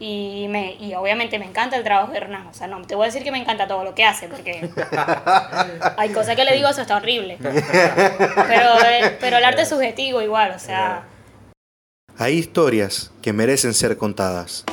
Y, 0.00 0.46
me, 0.48 0.74
y 0.74 0.94
obviamente 0.94 1.40
me 1.40 1.46
encanta 1.46 1.76
el 1.76 1.82
trabajo 1.82 2.12
de 2.12 2.18
Hernán. 2.18 2.46
O 2.46 2.54
sea, 2.54 2.68
no 2.68 2.80
te 2.82 2.94
voy 2.94 3.04
a 3.04 3.06
decir 3.06 3.24
que 3.24 3.32
me 3.32 3.38
encanta 3.38 3.66
todo 3.66 3.82
lo 3.82 3.94
que 3.94 4.04
hace, 4.04 4.28
porque 4.28 4.70
hay 5.96 6.10
cosas 6.10 6.36
que 6.36 6.44
le 6.44 6.54
digo, 6.54 6.68
eso 6.68 6.82
está 6.82 6.96
horrible. 6.96 7.36
Pero, 7.40 8.84
eh, 8.86 9.16
pero 9.20 9.38
el 9.38 9.44
arte 9.44 9.62
es 9.62 9.68
subjetivo 9.68 10.22
igual, 10.22 10.52
o 10.52 10.58
sea. 10.58 11.04
Hay 12.16 12.34
historias 12.34 13.10
que 13.22 13.32
merecen 13.32 13.74
ser 13.74 13.96
contadas. 13.96 14.64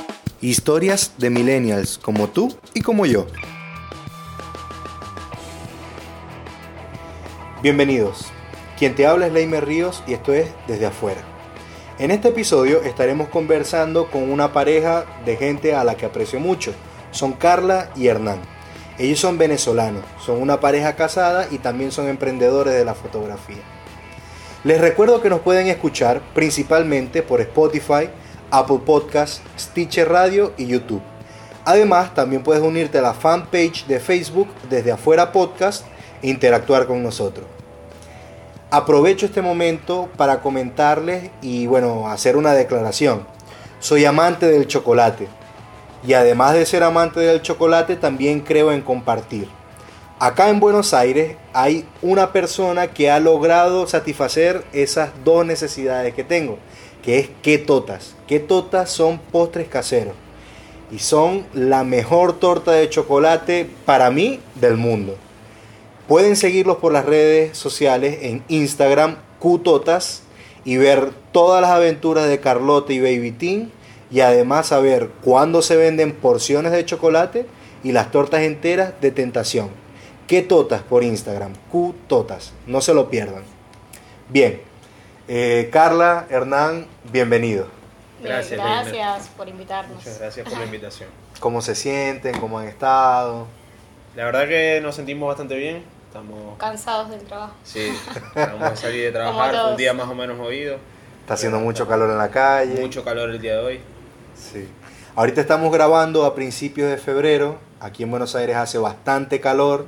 Historias 0.42 1.14
de 1.18 1.30
millennials 1.30 1.98
como 1.98 2.28
tú 2.28 2.58
y 2.74 2.82
como 2.82 3.06
yo. 3.06 3.28
Bienvenidos. 7.62 8.28
Quien 8.78 8.96
te 8.96 9.08
habla 9.08 9.28
es 9.28 9.34
Leimer 9.34 9.66
Ríos 9.66 10.04
y 10.08 10.14
esto 10.14 10.34
es 10.34 10.50
Desde 10.68 10.86
Afuera. 10.86 11.35
En 11.98 12.12
este 12.12 12.28
episodio 12.28 12.82
estaremos 12.82 13.30
conversando 13.30 14.12
con 14.12 14.30
una 14.30 14.52
pareja 14.52 15.06
de 15.24 15.38
gente 15.38 15.74
a 15.74 15.86
la 15.86 15.96
que 15.96 16.06
aprecio 16.06 16.42
mucho. 16.42 16.74
Son 17.12 17.32
Carla 17.32 17.90
y 17.96 18.08
Hernán. 18.08 18.42
Ellos 19.00 19.22
son 19.22 19.38
venezolanos, 19.38 20.04
son 20.20 20.42
una 20.42 20.60
pareja 20.60 20.98
casada 20.98 21.48
y 21.50 21.58
también 21.58 21.94
son 21.94 22.10
emprendedores 22.10 22.74
de 22.74 22.84
la 22.84 22.96
fotografía. 22.96 23.64
Les 24.66 24.82
recuerdo 24.82 25.22
que 25.22 25.30
nos 25.30 25.40
pueden 25.40 25.68
escuchar 25.68 26.22
principalmente 26.34 27.24
por 27.24 27.40
Spotify, 27.40 28.10
Apple 28.52 28.82
Podcasts, 28.86 29.42
Stitcher 29.58 30.10
Radio 30.10 30.52
y 30.58 30.66
YouTube. 30.66 31.02
Además, 31.64 32.14
también 32.14 32.44
puedes 32.44 32.62
unirte 32.62 32.98
a 32.98 33.04
la 33.04 33.14
fanpage 33.14 33.86
de 33.88 34.02
Facebook 34.02 34.50
desde 34.70 34.92
afuera 34.92 35.32
podcast 35.32 35.86
e 36.22 36.28
interactuar 36.28 36.88
con 36.88 37.02
nosotros. 37.02 37.55
Aprovecho 38.76 39.26
este 39.26 39.42
momento 39.42 40.10
para 40.18 40.42
comentarles 40.42 41.32
y 41.42 41.66
bueno, 41.66 42.10
hacer 42.10 42.36
una 42.36 42.52
declaración. 42.52 43.26
Soy 43.80 44.04
amante 44.04 44.48
del 44.48 44.68
chocolate 44.68 45.30
y 46.06 46.12
además 46.12 46.56
de 46.56 46.66
ser 46.66 46.84
amante 46.84 47.22
del 47.22 47.42
chocolate 47.42 47.96
también 47.96 48.42
creo 48.42 48.74
en 48.74 48.82
compartir. 48.82 49.48
Acá 50.20 50.50
en 50.50 50.60
Buenos 50.60 50.94
Aires 50.94 51.38
hay 51.54 51.88
una 52.02 52.34
persona 52.34 52.88
que 52.88 53.10
ha 53.10 53.22
logrado 53.22 53.88
satisfacer 53.88 54.66
esas 54.74 55.12
dos 55.24 55.46
necesidades 55.46 56.14
que 56.14 56.26
tengo, 56.26 56.58
que 57.02 57.20
es 57.20 57.30
quetotas. 57.42 58.14
Quetotas 58.28 58.90
son 58.90 59.20
postres 59.20 59.70
caseros 59.70 60.16
y 60.92 61.00
son 61.00 61.48
la 61.54 61.86
mejor 61.86 62.40
torta 62.40 62.74
de 62.74 62.90
chocolate 62.90 63.70
para 63.86 64.12
mí 64.12 64.42
del 64.56 64.76
mundo. 64.76 65.16
Pueden 66.08 66.36
seguirlos 66.36 66.78
por 66.78 66.94
las 66.94 67.06
redes 67.06 67.58
sociales 67.58 68.20
en 68.22 68.44
Instagram, 68.48 69.18
Qtotas, 69.40 70.22
y 70.64 70.78
ver 70.78 71.12
todas 71.32 71.62
las 71.62 71.72
aventuras 71.72 72.28
de 72.28 72.40
Carlota 72.40 72.94
y 72.94 73.00
Baby 73.00 73.32
Team, 73.32 73.72
y 74.12 74.20
además 74.20 74.68
saber 74.68 75.10
cuándo 75.24 75.64
se 75.64 75.76
venden 75.78 76.14
porciones 76.14 76.72
de 76.72 76.86
chocolate 76.86 77.48
y 77.84 77.92
las 77.92 78.12
tortas 78.12 78.42
enteras 78.42 78.94
de 79.02 79.12
tentación. 79.12 79.70
¿Qué 80.28 80.42
totas 80.44 80.84
por 80.84 81.04
Instagram? 81.04 81.54
Qtotas, 81.72 82.54
no 82.68 82.82
se 82.82 82.94
lo 82.94 83.10
pierdan. 83.10 83.44
Bien, 84.30 84.62
eh, 85.28 85.70
Carla, 85.72 86.28
Hernán, 86.30 86.86
bienvenido. 87.12 87.68
Gracias, 88.24 88.60
gracias 88.60 89.28
por 89.36 89.48
invitarnos. 89.48 89.98
Muchas 89.98 90.20
gracias 90.20 90.48
por 90.48 90.58
la 90.58 90.66
invitación. 90.66 91.10
¿Cómo 91.40 91.62
se 91.62 91.76
sienten? 91.76 92.40
¿Cómo 92.40 92.60
han 92.60 92.68
estado? 92.68 93.48
La 94.16 94.26
verdad 94.26 94.48
que 94.48 94.80
nos 94.82 94.96
sentimos 94.96 95.28
bastante 95.28 95.56
bien. 95.56 95.95
Estamos 96.16 96.58
cansados 96.58 97.10
del 97.10 97.20
trabajo. 97.24 97.56
Sí, 97.66 97.90
vamos 98.34 98.62
a 98.62 98.76
salir 98.78 99.04
de 99.04 99.12
trabajar, 99.12 99.72
un 99.72 99.76
día 99.76 99.94
más 99.94 100.08
o 100.08 100.16
menos 100.16 100.38
movido. 100.38 100.78
Está 101.20 101.34
haciendo 101.34 101.60
mucho 101.60 101.90
calor 101.90 102.10
en 102.10 102.18
la 102.18 102.32
calle. 102.32 102.80
Mucho 102.80 103.04
calor 103.04 103.32
el 103.32 103.42
día 103.42 103.58
de 103.58 103.60
hoy. 103.60 103.80
Sí. 104.34 104.66
Ahorita 105.18 105.42
estamos 105.42 105.74
grabando 105.74 106.24
a 106.24 106.34
principios 106.34 106.90
de 106.90 106.96
febrero. 106.96 107.58
Aquí 107.82 108.04
en 108.04 108.12
Buenos 108.12 108.34
Aires 108.34 108.56
hace 108.56 108.78
bastante 108.78 109.42
calor. 109.42 109.88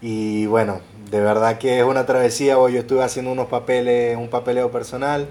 Y 0.00 0.46
bueno, 0.46 0.80
de 1.10 1.18
verdad 1.18 1.58
que 1.58 1.80
es 1.80 1.84
una 1.84 2.06
travesía. 2.06 2.56
Hoy 2.56 2.74
yo 2.74 2.78
estuve 2.78 3.02
haciendo 3.02 3.32
unos 3.32 3.48
papeles, 3.48 4.16
un 4.16 4.30
papeleo 4.30 4.70
personal. 4.70 5.26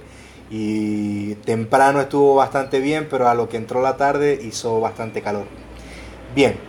Y 0.49 1.35
temprano 1.35 2.01
estuvo 2.01 2.35
bastante 2.35 2.81
bien, 2.81 3.07
pero 3.09 3.29
a 3.29 3.33
lo 3.33 3.47
que 3.47 3.55
entró 3.55 3.81
la 3.81 3.95
tarde 3.95 4.37
hizo 4.43 4.81
bastante 4.81 5.21
calor. 5.21 5.45
Bien. 6.35 6.59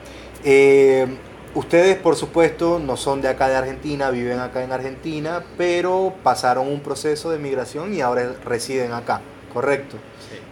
Eh, 0.44 1.08
Ustedes, 1.54 1.96
por 1.96 2.14
supuesto, 2.16 2.78
no 2.78 2.96
son 2.96 3.20
de 3.20 3.28
acá 3.28 3.48
de 3.48 3.56
Argentina, 3.56 4.10
viven 4.10 4.38
acá 4.38 4.62
en 4.62 4.72
Argentina, 4.72 5.44
pero 5.56 6.14
pasaron 6.22 6.68
un 6.68 6.80
proceso 6.80 7.30
de 7.30 7.38
migración 7.38 7.94
y 7.94 8.00
ahora 8.00 8.34
residen 8.44 8.92
acá, 8.92 9.20
¿correcto? 9.52 9.96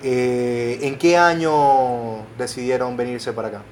Eh, 0.03 0.79
¿En 0.83 0.97
qué 0.99 1.17
año 1.17 2.25
decidieron 2.39 2.97
venirse 2.97 3.33
para 3.33 3.49
acá? 3.49 3.63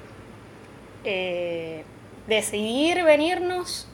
Eh, 1.03 1.83
decidir 2.27 3.03
venirnos, 3.03 3.87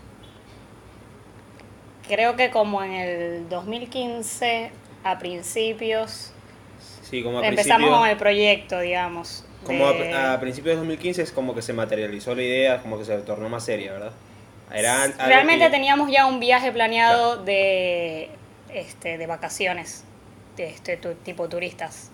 creo 2.07 2.35
que 2.35 2.51
como 2.51 2.83
en 2.83 2.91
el 2.91 3.49
2015, 3.49 4.71
a 5.03 5.19
principios, 5.19 6.31
sí, 7.01 7.23
como 7.23 7.41
empezamos 7.41 7.89
con 7.89 8.07
el 8.07 8.17
proyecto, 8.17 8.79
digamos. 8.79 9.45
Como 9.65 9.85
a, 9.87 10.39
principios 10.39 10.73
de 10.73 10.77
2015 10.77 11.21
es 11.21 11.31
como 11.31 11.53
que 11.53 11.61
se 11.61 11.73
materializó 11.73 12.33
la 12.33 12.41
idea, 12.41 12.81
como 12.81 12.97
que 12.97 13.05
se 13.05 13.15
tornó 13.19 13.47
más 13.47 13.63
seria, 13.63 13.93
¿verdad? 13.93 14.11
Realmente 14.69 15.69
teníamos 15.69 16.09
ya 16.11 16.25
un 16.25 16.39
viaje 16.39 16.71
planeado 16.71 17.37
de, 17.37 18.29
este, 18.73 19.17
de 19.17 19.27
vacaciones, 19.27 20.03
de 20.55 20.69
este 20.69 20.97
tipo 20.97 21.49
turistas. 21.49 22.09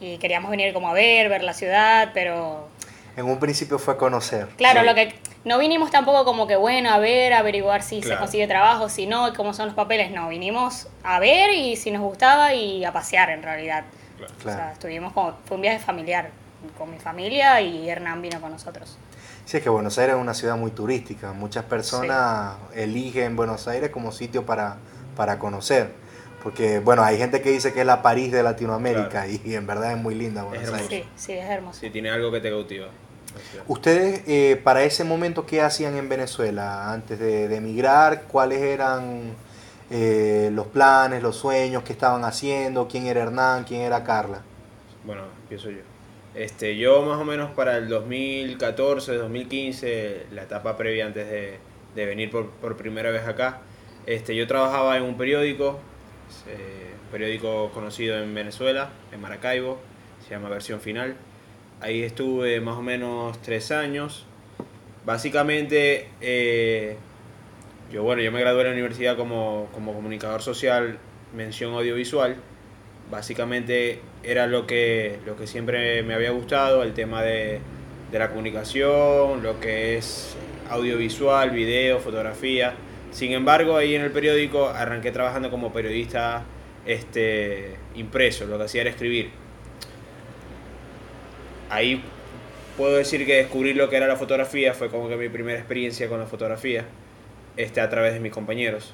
Y 0.00 0.18
queríamos 0.18 0.50
venir 0.50 0.72
como 0.72 0.88
a 0.88 0.92
ver, 0.92 1.28
ver 1.28 1.42
la 1.42 1.54
ciudad, 1.54 2.10
pero... 2.14 2.68
En 3.16 3.26
un 3.26 3.38
principio 3.38 3.78
fue 3.78 3.96
conocer. 3.96 4.48
Claro, 4.56 4.82
lo 4.82 4.94
que 4.94 5.14
no 5.44 5.58
vinimos 5.58 5.90
tampoco 5.90 6.24
como 6.24 6.46
que, 6.46 6.56
bueno, 6.56 6.90
a 6.90 6.98
ver, 6.98 7.34
averiguar 7.34 7.82
si 7.82 8.02
se 8.02 8.16
consigue 8.16 8.46
trabajo, 8.46 8.88
si 8.88 9.06
no, 9.06 9.32
cómo 9.34 9.52
son 9.52 9.66
los 9.66 9.74
papeles. 9.74 10.10
No, 10.10 10.28
vinimos 10.28 10.88
a 11.04 11.20
ver 11.20 11.52
y 11.52 11.76
si 11.76 11.90
nos 11.90 12.02
gustaba 12.02 12.54
y 12.54 12.84
a 12.84 12.92
pasear 12.92 13.30
en 13.30 13.42
realidad. 13.42 13.84
O 14.38 14.42
sea, 14.42 14.72
estuvimos 14.72 15.12
como, 15.12 15.34
fue 15.44 15.56
un 15.56 15.62
viaje 15.62 15.78
familiar 15.78 16.30
con 16.78 16.90
mi 16.90 16.98
familia 16.98 17.60
y 17.60 17.88
Hernán 17.88 18.22
vino 18.22 18.40
con 18.40 18.52
nosotros. 18.52 18.96
Sí, 19.44 19.56
es 19.56 19.62
que 19.62 19.68
Buenos 19.68 19.98
Aires 19.98 20.16
es 20.16 20.20
una 20.20 20.34
ciudad 20.34 20.56
muy 20.56 20.70
turística. 20.70 21.32
Muchas 21.32 21.64
personas 21.64 22.54
eligen 22.74 23.36
Buenos 23.36 23.66
Aires 23.68 23.90
como 23.90 24.12
sitio 24.12 24.46
para, 24.46 24.76
para 25.16 25.38
conocer. 25.38 25.90
Porque, 26.42 26.80
bueno, 26.80 27.02
hay 27.02 27.18
gente 27.18 27.40
que 27.40 27.50
dice 27.50 27.72
que 27.72 27.80
es 27.80 27.86
la 27.86 28.02
París 28.02 28.32
de 28.32 28.42
Latinoamérica 28.42 29.26
y, 29.28 29.54
en 29.54 29.66
verdad 29.66 29.92
es 29.92 29.98
muy 29.98 30.14
linda 30.14 30.42
Buenos 30.42 30.72
Aires. 30.72 30.88
Sí, 30.88 31.04
sí, 31.16 31.32
es 31.32 31.48
hermoso. 31.48 31.80
Sí, 31.80 31.90
tiene 31.90 32.10
algo 32.10 32.32
que 32.32 32.40
te 32.40 32.50
cautiva. 32.50 32.88
¿Ustedes 33.66 34.22
eh, 34.26 34.60
para 34.62 34.82
ese 34.82 35.04
momento 35.04 35.46
qué 35.46 35.62
hacían 35.62 35.96
en 35.96 36.08
Venezuela 36.08 36.92
antes 36.92 37.18
de, 37.18 37.54
emigrar? 37.54 38.24
¿Cuáles 38.24 38.60
eran 38.60 39.34
eh, 39.90 40.50
los 40.52 40.66
planes, 40.66 41.22
los 41.22 41.36
sueños 41.36 41.82
que 41.82 41.92
estaban 41.92 42.24
haciendo? 42.24 42.88
¿Quién 42.88 43.06
era 43.06 43.22
Hernán? 43.22 43.64
¿Quién 43.64 43.82
era 43.82 44.02
Carla? 44.04 44.42
Bueno, 45.04 45.22
empiezo 45.42 45.70
yo. 45.70 45.91
Este, 46.34 46.76
yo 46.78 47.02
más 47.02 47.18
o 47.18 47.24
menos 47.24 47.50
para 47.50 47.76
el 47.76 47.88
2014, 47.88 49.14
2015, 49.16 50.26
la 50.32 50.44
etapa 50.44 50.76
previa 50.76 51.06
antes 51.06 51.28
de, 51.28 52.06
venir 52.06 52.30
por, 52.30 52.76
primera 52.76 53.10
vez 53.10 53.26
acá, 53.26 53.60
este, 54.06 54.34
yo 54.34 54.46
trabajaba 54.46 54.96
en 54.96 55.02
un 55.02 55.18
periódico, 55.18 55.78
eh, 56.48 56.92
periódico 57.10 57.70
conocido 57.72 58.18
en 58.22 58.34
Venezuela, 58.34 58.90
en 59.12 59.20
Maracaibo, 59.20 59.78
se 60.26 60.30
llama 60.30 60.48
Versión 60.48 60.80
Final. 60.80 61.16
Ahí 61.80 62.02
estuve 62.02 62.60
más 62.60 62.76
o 62.76 62.82
menos 62.82 63.40
tres 63.42 63.70
años. 63.70 64.24
Básicamente, 65.04 66.08
eh, 66.20 66.96
yo, 67.92 68.04
bueno, 68.04 68.22
yo 68.22 68.32
me 68.32 68.40
gradué 68.40 68.62
en 68.62 68.66
la 68.68 68.72
universidad 68.72 69.16
como, 69.16 69.68
como 69.74 69.92
comunicador 69.92 70.40
social, 70.40 70.98
mención 71.34 71.74
audiovisual 71.74 72.36
básicamente 73.12 74.00
era 74.22 74.46
lo 74.46 74.66
que, 74.66 75.18
lo 75.26 75.36
que 75.36 75.46
siempre 75.46 76.02
me 76.02 76.14
había 76.14 76.30
gustado, 76.30 76.82
el 76.82 76.94
tema 76.94 77.22
de, 77.22 77.60
la 78.12 78.28
comunicación, 78.28 79.42
lo 79.42 79.58
que 79.58 79.96
es 79.96 80.36
audiovisual, 80.68 81.50
video, 81.50 81.98
fotografía. 81.98 82.74
Sin 83.10 83.32
embargo, 83.32 83.76
ahí 83.76 83.94
en 83.94 84.02
el 84.02 84.10
periódico 84.10 84.68
arranqué 84.68 85.10
trabajando 85.12 85.50
como 85.50 85.72
periodista 85.72 86.44
este, 86.84 87.76
impreso, 87.94 88.44
lo 88.46 88.58
que 88.58 88.64
hacía 88.64 88.82
era 88.82 88.90
escribir. 88.90 89.30
Ahí 91.70 92.02
puedo 92.76 92.96
decir 92.96 93.24
que 93.24 93.36
descubrir 93.36 93.76
lo 93.76 93.88
que 93.88 93.96
era 93.96 94.06
la 94.06 94.16
fotografía 94.16 94.74
fue 94.74 94.90
como 94.90 95.08
que 95.08 95.16
mi 95.16 95.30
primera 95.30 95.58
experiencia 95.58 96.08
con 96.08 96.20
la 96.20 96.26
fotografía 96.26 96.84
este, 97.56 97.80
a 97.80 97.88
través 97.88 98.12
de 98.14 98.20
mis 98.20 98.32
compañeros. 98.32 98.92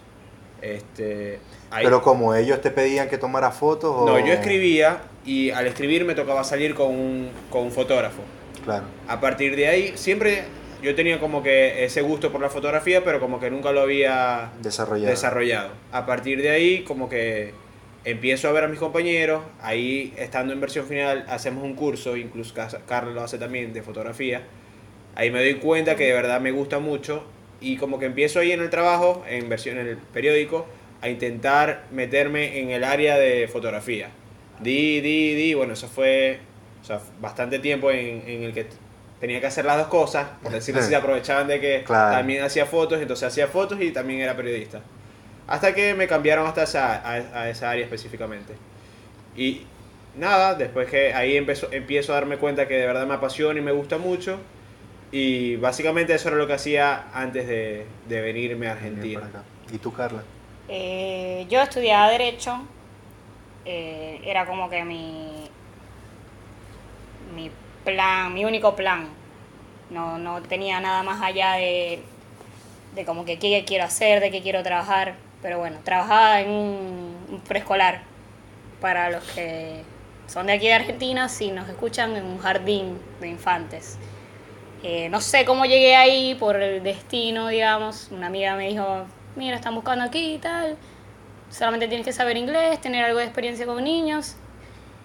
Este, 0.61 1.39
Pero 1.71 2.03
como 2.03 2.35
ellos 2.35 2.61
te 2.61 2.73
pedían 2.73 3.09
que 3.09 3.17
tomara 3.17 3.53
fotos 3.53 4.05
No, 4.05 4.19
yo 4.19 4.33
escribía 4.33 5.03
y 5.29 5.51
al 5.51 5.67
escribir 5.67 6.07
me 6.07 6.15
tocaba 6.15 6.43
salir 6.43 6.75
con 6.75 6.91
un, 6.91 7.29
con 7.51 7.65
un 7.65 7.71
fotógrafo. 7.71 8.23
Claro. 8.65 8.87
A 9.07 9.21
partir 9.21 9.57
de 9.57 9.69
ahí, 9.69 9.93
siempre 9.95 10.45
yo 10.83 10.95
tenía 10.95 11.21
como 11.21 11.43
que 11.43 11.85
ese 11.85 12.01
gusto 12.01 12.33
por 12.33 12.41
la 12.41 12.49
fotografía, 12.49 13.05
pero 13.05 13.21
como 13.21 13.39
que 13.39 13.51
nunca 13.51 13.71
lo 13.73 13.83
había 13.83 14.53
desarrollado. 14.63 15.11
desarrollado. 15.11 15.71
A 15.93 16.07
partir 16.07 16.41
de 16.41 16.49
ahí, 16.49 16.83
como 16.83 17.11
que 17.11 17.53
empiezo 18.05 18.49
a 18.49 18.53
ver 18.53 18.65
a 18.65 18.69
mis 18.69 18.79
compañeros, 18.79 19.43
ahí 19.61 20.15
estando 20.17 20.55
en 20.55 20.63
versión 20.63 20.87
final 20.87 21.27
hacemos 21.29 21.63
un 21.63 21.75
curso, 21.75 22.17
incluso 22.17 22.55
Carlos 22.87 23.15
lo 23.15 23.23
hace 23.23 23.37
también, 23.37 23.75
de 23.75 23.83
fotografía. 23.83 24.45
Ahí 25.15 25.31
me 25.31 25.41
doy 25.41 25.57
cuenta 25.57 25.95
que 25.95 26.07
de 26.07 26.13
verdad 26.15 26.41
me 26.41 26.53
gusta 26.53 26.79
mucho 26.79 27.23
y 27.61 27.77
como 27.77 27.99
que 27.99 28.07
empiezo 28.07 28.41
ahí 28.41 28.53
en 28.53 28.61
el 28.61 28.71
trabajo, 28.71 29.25
en 29.29 29.51
versión 29.51 29.79
en 29.79 29.89
el 29.89 29.99
periódico, 29.99 30.65
a 31.03 31.11
intentar 31.11 31.85
meterme 31.91 32.61
en 32.61 32.71
el 32.71 32.83
área 32.83 33.19
de 33.19 33.47
fotografía. 33.47 34.09
Di, 34.61 35.01
di, 35.01 35.35
di, 35.35 35.55
bueno, 35.55 35.73
eso 35.75 35.89
fue 35.89 36.41
bastante 37.21 37.59
tiempo 37.59 37.91
en, 37.91 38.23
en 38.27 38.43
el 38.45 38.53
que 38.55 38.67
tenía 39.21 39.41
que 39.41 39.47
hacer 39.47 39.65
las 39.65 39.77
dos 39.77 39.89
cosas, 39.89 40.29
por 40.43 40.53
decirlo 40.53 40.81
así, 40.81 40.91
se 40.91 40.97
aprovechaban 40.97 41.49
de 41.49 41.61
que 41.61 41.85
también 41.87 42.43
hacía 42.43 42.67
fotos, 42.67 43.01
entonces 43.01 43.27
hacía 43.29 43.49
fotos 43.49 43.81
y 43.81 43.91
también 43.91 44.21
era 44.21 44.37
periodista. 44.37 44.81
Hasta 45.47 45.75
que 45.75 45.95
me 45.95 46.07
cambiaron 46.07 46.47
hasta 46.47 46.63
esa, 46.63 47.11
a, 47.11 47.49
esa 47.49 47.71
área 47.71 47.85
específicamente. 47.85 48.55
Y 49.37 49.63
nada, 50.17 50.55
después 50.55 50.89
que 50.89 51.15
ahí 51.15 51.37
empezó, 51.37 51.73
empiezo 51.73 52.13
a 52.13 52.17
darme 52.17 52.37
cuenta 52.37 52.69
que 52.69 52.75
de 52.75 52.87
verdad 52.87 53.07
me 53.07 53.15
apasiona 53.15 53.59
y 53.59 53.63
me 53.63 53.73
gusta 53.73 53.99
mucho. 53.99 54.39
Y 55.11 55.57
básicamente 55.57 56.15
eso 56.15 56.29
era 56.29 56.37
lo 56.37 56.47
que 56.47 56.53
hacía 56.53 57.09
antes 57.15 57.49
de, 57.49 57.87
de 58.09 58.21
venirme 58.21 58.69
a 58.69 58.73
Argentina. 58.73 59.23
¿Y 59.73 59.79
tú, 59.79 59.93
Carla? 59.93 60.23
Eh, 60.69 61.47
yo 61.49 61.63
estudiaba 61.63 62.11
Derecho. 62.11 62.61
Eh, 63.70 64.23
era 64.25 64.47
como 64.47 64.70
que 64.70 64.82
mi, 64.82 65.47
mi 67.35 67.50
plan, 67.85 68.32
mi 68.32 68.47
único 68.47 68.75
plan. 68.75 69.09
No, 69.91 70.17
no 70.17 70.41
tenía 70.41 70.81
nada 70.81 71.03
más 71.03 71.20
allá 71.20 71.53
de, 71.53 72.03
de 72.94 73.05
como 73.05 73.26
que 73.26 73.38
qué 73.38 73.62
quiero 73.67 73.85
hacer, 73.85 74.20
de 74.20 74.31
qué 74.31 74.41
quiero 74.41 74.62
trabajar. 74.62 75.17
Pero 75.43 75.59
bueno, 75.59 75.76
trabajaba 75.85 76.41
en 76.41 76.50
un, 76.50 77.43
preescolar 77.47 78.00
para 78.81 79.11
los 79.11 79.23
que 79.32 79.82
son 80.29 80.47
de 80.47 80.55
aquí 80.55 80.67
de 80.67 80.73
Argentina, 80.73 81.29
si 81.29 81.50
nos 81.50 81.69
escuchan 81.69 82.17
en 82.17 82.25
un 82.25 82.38
jardín 82.38 82.99
de 83.21 83.29
infantes. 83.29 83.99
Eh, 84.82 85.11
no 85.11 85.21
sé 85.21 85.44
cómo 85.44 85.67
llegué 85.67 85.94
ahí 85.94 86.35
por 86.37 86.56
el 86.56 86.82
destino, 86.82 87.49
digamos. 87.49 88.09
Una 88.12 88.29
amiga 88.29 88.56
me 88.56 88.69
dijo, 88.69 89.05
mira, 89.37 89.56
están 89.56 89.75
buscando 89.75 90.05
aquí 90.05 90.35
y 90.35 90.38
tal. 90.38 90.79
Solamente 91.50 91.89
tienes 91.89 92.06
que 92.06 92.12
saber 92.12 92.37
inglés, 92.37 92.81
tener 92.81 93.05
algo 93.05 93.19
de 93.19 93.25
experiencia 93.25 93.67
con 93.67 93.83
niños. 93.83 94.37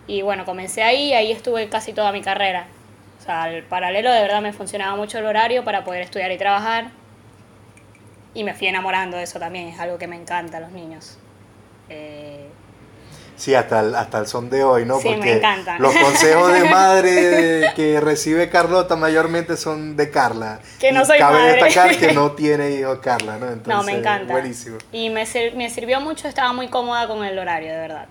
Y 0.07 0.21
bueno, 0.21 0.45
comencé 0.45 0.83
ahí, 0.83 1.13
ahí 1.13 1.31
estuve 1.31 1.69
casi 1.69 1.93
toda 1.93 2.11
mi 2.11 2.21
carrera. 2.21 2.67
O 3.19 3.23
sea, 3.23 3.43
al 3.43 3.63
paralelo 3.63 4.11
de 4.11 4.21
verdad 4.21 4.41
me 4.41 4.51
funcionaba 4.51 4.95
mucho 4.95 5.17
el 5.17 5.25
horario 5.25 5.63
para 5.63 5.83
poder 5.83 6.01
estudiar 6.01 6.31
y 6.31 6.37
trabajar. 6.37 6.91
Y 8.33 8.43
me 8.43 8.53
fui 8.53 8.67
enamorando 8.67 9.17
de 9.17 9.23
eso 9.23 9.39
también, 9.39 9.69
es 9.69 9.79
algo 9.79 9.97
que 9.97 10.07
me 10.07 10.15
encanta 10.15 10.59
los 10.59 10.71
niños. 10.71 11.17
Eh, 11.89 12.49
sí, 13.43 13.53
hasta 13.55 13.81
el, 13.81 13.93
hasta 13.93 14.19
el 14.19 14.27
son 14.27 14.49
de 14.49 14.63
hoy, 14.63 14.85
¿no? 14.85 14.99
Sí, 14.99 15.09
me 15.17 15.33
encantan. 15.33 15.81
Los 15.81 15.93
consejos 15.93 16.53
de 16.53 16.63
madre 16.69 17.71
que 17.75 17.99
recibe 17.99 18.49
Carlota 18.49 18.95
mayormente 18.95 19.57
son 19.57 19.97
de 19.97 20.09
Carla. 20.09 20.61
Que 20.79 20.93
no 20.93 21.03
soy 21.03 21.19
Cabe 21.19 21.51
destacar 21.51 21.97
que 21.97 22.13
no 22.13 22.31
tiene 22.35 22.71
hijo 22.71 23.01
Carla, 23.01 23.37
¿no? 23.37 23.47
Entonces, 23.47 23.75
no, 23.75 23.83
me 23.83 23.99
encanta. 23.99 24.31
Buenísimo. 24.31 24.77
Y 24.93 25.09
me, 25.09 25.25
me 25.55 25.69
sirvió 25.69 25.99
mucho, 25.99 26.29
estaba 26.29 26.53
muy 26.53 26.69
cómoda 26.69 27.05
con 27.07 27.25
el 27.25 27.37
horario, 27.37 27.73
de 27.73 27.79
verdad. 27.79 28.07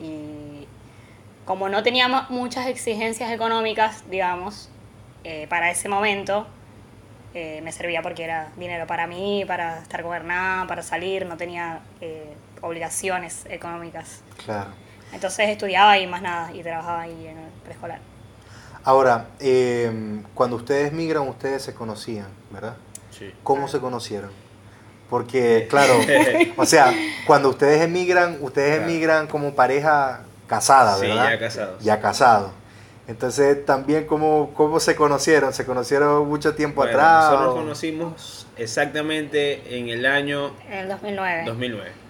Y 0.00 0.68
como 1.44 1.68
no 1.68 1.82
teníamos 1.82 2.30
muchas 2.30 2.68
exigencias 2.68 3.32
económicas, 3.32 4.04
digamos, 4.08 4.70
eh, 5.24 5.48
para 5.48 5.72
ese 5.72 5.88
momento, 5.88 6.46
eh, 7.34 7.60
me 7.64 7.72
servía 7.72 8.00
porque 8.00 8.22
era 8.22 8.52
dinero 8.56 8.86
para 8.86 9.08
mí, 9.08 9.44
para 9.44 9.80
estar 9.80 10.04
gobernada, 10.04 10.68
para 10.68 10.84
salir, 10.84 11.26
no 11.26 11.36
tenía 11.36 11.80
eh, 12.00 12.32
obligaciones 12.62 13.44
económicas. 13.48 14.22
Claro. 14.44 14.70
Entonces 15.12 15.48
estudiaba 15.48 15.98
y 15.98 16.06
más 16.06 16.22
nada, 16.22 16.52
y 16.52 16.62
trabajaba 16.62 17.02
ahí 17.02 17.26
en 17.26 17.38
el 17.38 17.50
preescolar. 17.64 18.00
Ahora, 18.84 19.28
em, 19.40 20.22
cuando 20.34 20.56
ustedes 20.56 20.92
migran, 20.92 21.28
ustedes 21.28 21.62
se 21.62 21.74
conocían, 21.74 22.28
¿verdad? 22.50 22.76
Sí. 23.10 23.32
¿Cómo 23.42 23.68
se 23.68 23.80
conocieron? 23.80 24.30
Porque, 25.10 25.66
claro, 25.70 25.94
o 26.56 26.66
sea, 26.66 26.92
cuando 27.26 27.48
ustedes 27.48 27.82
emigran, 27.82 28.38
ustedes 28.40 28.82
emigran 28.82 29.26
como 29.26 29.54
pareja 29.54 30.20
casada, 30.46 30.98
¿verdad? 30.98 31.24
Sí, 31.24 31.30
ya 31.30 31.38
casado. 31.38 31.78
Ya 31.80 32.00
casado. 32.00 32.52
Entonces, 33.08 33.64
también, 33.64 34.06
¿cómo, 34.06 34.52
¿cómo 34.54 34.80
se 34.80 34.94
conocieron? 34.94 35.54
¿Se 35.54 35.64
conocieron 35.64 36.28
mucho 36.28 36.54
tiempo 36.54 36.82
atrás? 36.82 37.24
Nosotros 37.24 37.46
nos 37.46 37.54
conocimos 37.54 38.46
exactamente 38.58 39.78
en 39.78 39.88
el 39.88 40.04
año... 40.04 40.52
En 40.68 40.80
el 40.80 40.88
2009. 40.88 41.44
2009. 41.46 42.07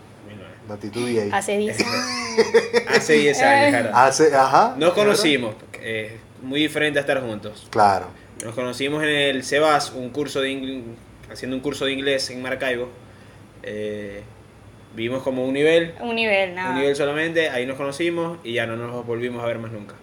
2009. 0.69 1.31
Hace 1.33 1.59
10 1.59 1.81
años. 1.87 2.87
Hace 2.89 3.13
10 3.15 3.43
años, 3.43 3.91
Hace, 3.95 4.35
ajá. 4.35 4.75
Nos 4.79 4.93
conocimos, 4.93 5.55
eh, 5.81 6.19
muy 6.43 6.61
diferente 6.61 6.99
a 6.99 7.03
estar 7.03 7.21
juntos. 7.21 7.67
Claro. 7.71 8.07
Nos 8.45 8.55
conocimos 8.55 9.03
en 9.03 9.09
el 9.09 9.45
CEBAS, 9.45 9.93
un 9.93 10.11
curso 10.11 10.41
de 10.41 10.83
haciendo 11.31 11.57
un 11.57 11.63
curso 11.63 11.85
de 11.87 11.93
inglés 11.93 12.31
en 12.31 12.41
Maracaibo. 12.41 12.89
Eh, 13.63 14.23
vimos 14.95 15.23
como 15.23 15.45
un 15.45 15.53
nivel. 15.53 15.95
Un 16.01 16.15
nivel, 16.15 16.55
nada. 16.55 16.71
Un 16.71 16.79
nivel 16.79 16.95
solamente, 16.95 17.51
ahí 17.51 17.67
nos 17.67 17.77
conocimos 17.77 18.39
y 18.45 18.55
ya 18.55 18.67
no 18.67 18.77
nos 18.77 19.05
volvimos 19.05 19.43
a 19.43 19.47
ver 19.47 19.59
más 19.59 19.73
nunca. 19.73 19.95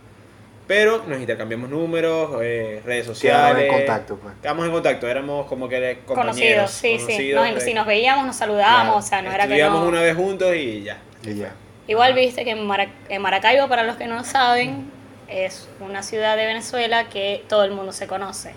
Pero 0.68 1.04
nos 1.08 1.20
intercambiamos 1.20 1.70
números, 1.70 2.42
eh, 2.42 2.82
redes 2.84 3.06
sociales. 3.06 3.64
Quedamos 3.64 3.64
en 3.64 3.72
contacto, 3.72 4.18
pues. 4.18 4.34
Quedamos 4.42 4.66
en 4.66 4.72
contacto, 4.72 5.08
éramos 5.08 5.46
como 5.46 5.70
que 5.70 6.00
compañeros. 6.06 6.72
Conocidos, 6.72 6.72
sí, 6.72 7.00
sí. 7.00 7.34
si 7.64 7.74
nos 7.74 7.86
veíamos, 7.86 8.26
nos 8.26 8.36
saludábamos, 8.36 9.06
o 9.06 9.08
sea, 9.08 9.22
no 9.22 9.32
era 9.32 9.48
que 9.48 9.62
no... 9.64 9.86
una 9.86 10.02
vez 10.02 10.16
juntos 10.16 10.56
y 10.56 10.84
ya. 10.84 10.98
Y 11.24 11.36
ya. 11.36 11.54
Igual 11.88 12.16
viste 12.16 12.44
que 12.44 12.52
en, 12.52 13.22
Maracaibo, 13.22 13.68
para 13.68 13.84
los 13.84 13.96
que 13.98 14.08
no 14.08 14.24
saben, 14.24 14.90
es 15.28 15.70
una 15.80 16.02
ciudad 16.02 16.36
de 16.36 16.48
Venezuela 16.48 17.10
que 17.10 17.44
todo 17.48 17.64
el 17.64 17.72
mundo 17.72 17.92
se 17.92 18.08
conoce. 18.08 18.54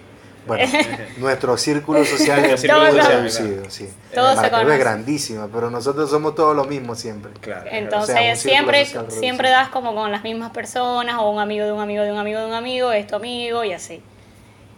Bueno, 0.48 0.72
nuestro 1.18 1.56
círculo 1.56 2.04
social 2.04 2.44
es 2.44 2.62
muy 2.64 3.00
reducido, 3.00 3.70
sí. 3.70 3.88
es 4.12 4.78
grandísima, 4.78 5.48
pero 5.52 5.70
nosotros 5.70 6.10
somos 6.10 6.34
todos 6.34 6.56
lo 6.56 6.64
mismo 6.64 6.94
siempre. 6.94 7.32
Claro. 7.40 7.68
Entonces 7.70 8.40
siempre, 8.40 8.86
siempre 9.08 9.50
das 9.50 9.68
como 9.68 9.94
con 9.94 10.10
las 10.10 10.24
mismas 10.24 10.50
personas, 10.50 11.16
o 11.18 11.30
un 11.30 11.38
amigo 11.38 11.64
de 11.64 11.72
un 11.72 11.80
amigo 11.80 12.02
de 12.02 12.12
un 12.12 12.18
amigo 12.18 12.40
de 12.40 12.46
un 12.46 12.54
amigo, 12.54 12.90
es 12.92 13.06
tu 13.06 13.16
amigo 13.16 13.62
y 13.62 13.72
así. 13.72 14.02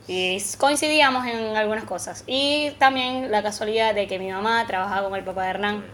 Y 0.09 0.43
coincidíamos 0.59 1.27
en 1.27 1.57
algunas 1.57 1.85
cosas. 1.85 2.25
Y 2.27 2.73
también 2.79 3.31
la 3.31 3.43
casualidad 3.43 3.95
de 3.95 4.09
que 4.09 4.19
mi 4.19 4.31
mamá 4.31 4.67
trabajaba 4.67 5.09
con 5.09 5.17
el 5.17 5.25
papá 5.25 5.45
de 5.45 5.51
Hernán. 5.51 5.85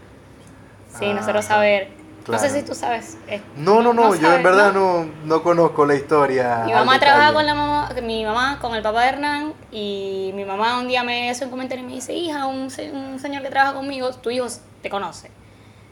Sí, 0.97 1.13
nosotros 1.13 1.45
saber 1.45 1.89
no 2.27 2.39
sé 2.39 2.49
si 2.49 2.63
tú 2.63 2.75
sabes. 2.75 3.17
Eh, 3.27 3.41
no, 3.57 3.81
no, 3.81 3.93
no, 3.93 4.15
yo 4.15 4.33
en 4.33 4.43
verdad 4.43 4.73
¿no? 4.73 5.09
no, 5.25 5.43
conozco 5.43 5.85
la 5.85 5.95
historia. 5.95 6.63
Mi 6.65 6.73
mamá 6.73 6.99
trabajaba 6.99 7.33
con 7.33 7.45
la 7.45 7.53
mamá, 7.53 7.89
mi 8.01 8.25
mamá 8.25 8.59
con 8.59 8.75
el 8.75 8.81
papá 8.81 9.03
de 9.03 9.09
Hernán 9.09 9.53
y 9.71 10.31
mi 10.35 10.45
mamá 10.45 10.79
un 10.79 10.87
día 10.87 11.03
me 11.03 11.29
hace 11.29 11.45
un 11.45 11.51
comentario 11.51 11.83
y 11.83 11.87
me 11.87 11.93
dice, 11.93 12.13
hija, 12.13 12.45
un, 12.47 12.69
un 12.93 13.19
señor 13.19 13.43
que 13.43 13.49
trabaja 13.49 13.73
conmigo, 13.73 14.11
tu 14.11 14.29
hijo 14.29 14.47
te 14.81 14.89
conoce, 14.89 15.31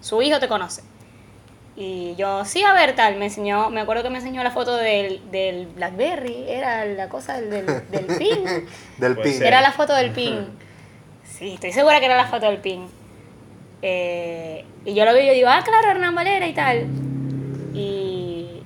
su 0.02 0.22
hijo 0.22 0.40
te 0.40 0.48
conoce. 0.48 0.84
Y 1.78 2.16
yo, 2.16 2.46
sí, 2.46 2.64
a 2.64 2.74
ver, 2.74 2.96
tal, 2.96 3.18
me 3.18 3.26
enseñó, 3.26 3.70
me 3.70 3.82
acuerdo 3.82 4.04
que 4.04 4.10
me 4.10 4.20
enseñó 4.20 4.42
la 4.44 4.52
foto 4.52 4.78
del, 4.78 5.30
del 5.30 5.68
Blackberry, 5.68 6.46
era 6.48 6.86
la 6.86 7.10
cosa 7.10 7.42
del, 7.42 7.66
del, 7.66 8.06
pin. 8.18 8.46
del 8.98 9.18
pin. 9.18 9.44
Era 9.44 9.60
la 9.60 9.72
foto 9.72 9.94
del 9.94 10.12
pin. 10.12 10.48
Sí, 11.38 11.56
estoy 11.56 11.74
segura 11.74 12.00
que 12.00 12.06
era 12.06 12.16
la 12.16 12.28
foto 12.28 12.46
del 12.46 12.60
pin. 12.60 12.88
Eh, 13.88 14.66
y 14.84 14.96
yo 14.96 15.06
lo 15.06 15.14
veo 15.14 15.22
y 15.22 15.28
yo 15.28 15.34
digo, 15.34 15.48
ah, 15.48 15.62
claro, 15.64 15.92
Hernán 15.92 16.16
Valera 16.16 16.48
y 16.48 16.54
tal. 16.54 16.88
Y 17.76 18.64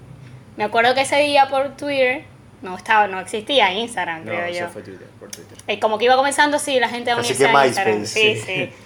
me 0.55 0.63
acuerdo 0.63 0.95
que 0.95 1.01
ese 1.01 1.17
día 1.17 1.49
por 1.49 1.75
Twitter, 1.75 2.23
no 2.61 2.77
estaba, 2.77 3.07
no 3.07 3.19
existía 3.19 3.73
Instagram, 3.73 4.23
creo 4.23 4.49
yo. 4.49 4.69
fue 4.69 4.81
Twitter, 4.81 5.07
por 5.19 5.29
Twitter. 5.29 5.57
Eh, 5.67 5.77
como 5.77 5.97
que 5.97 6.05
iba 6.05 6.15
comenzando, 6.15 6.57
sí, 6.57 6.79
la 6.79 6.87
gente 6.87 7.11
a 7.11 7.17
unirse 7.17 7.45
a 7.45 7.67
Instagram. 7.67 8.05
Sí, 8.05 8.35
sí. 8.37 8.71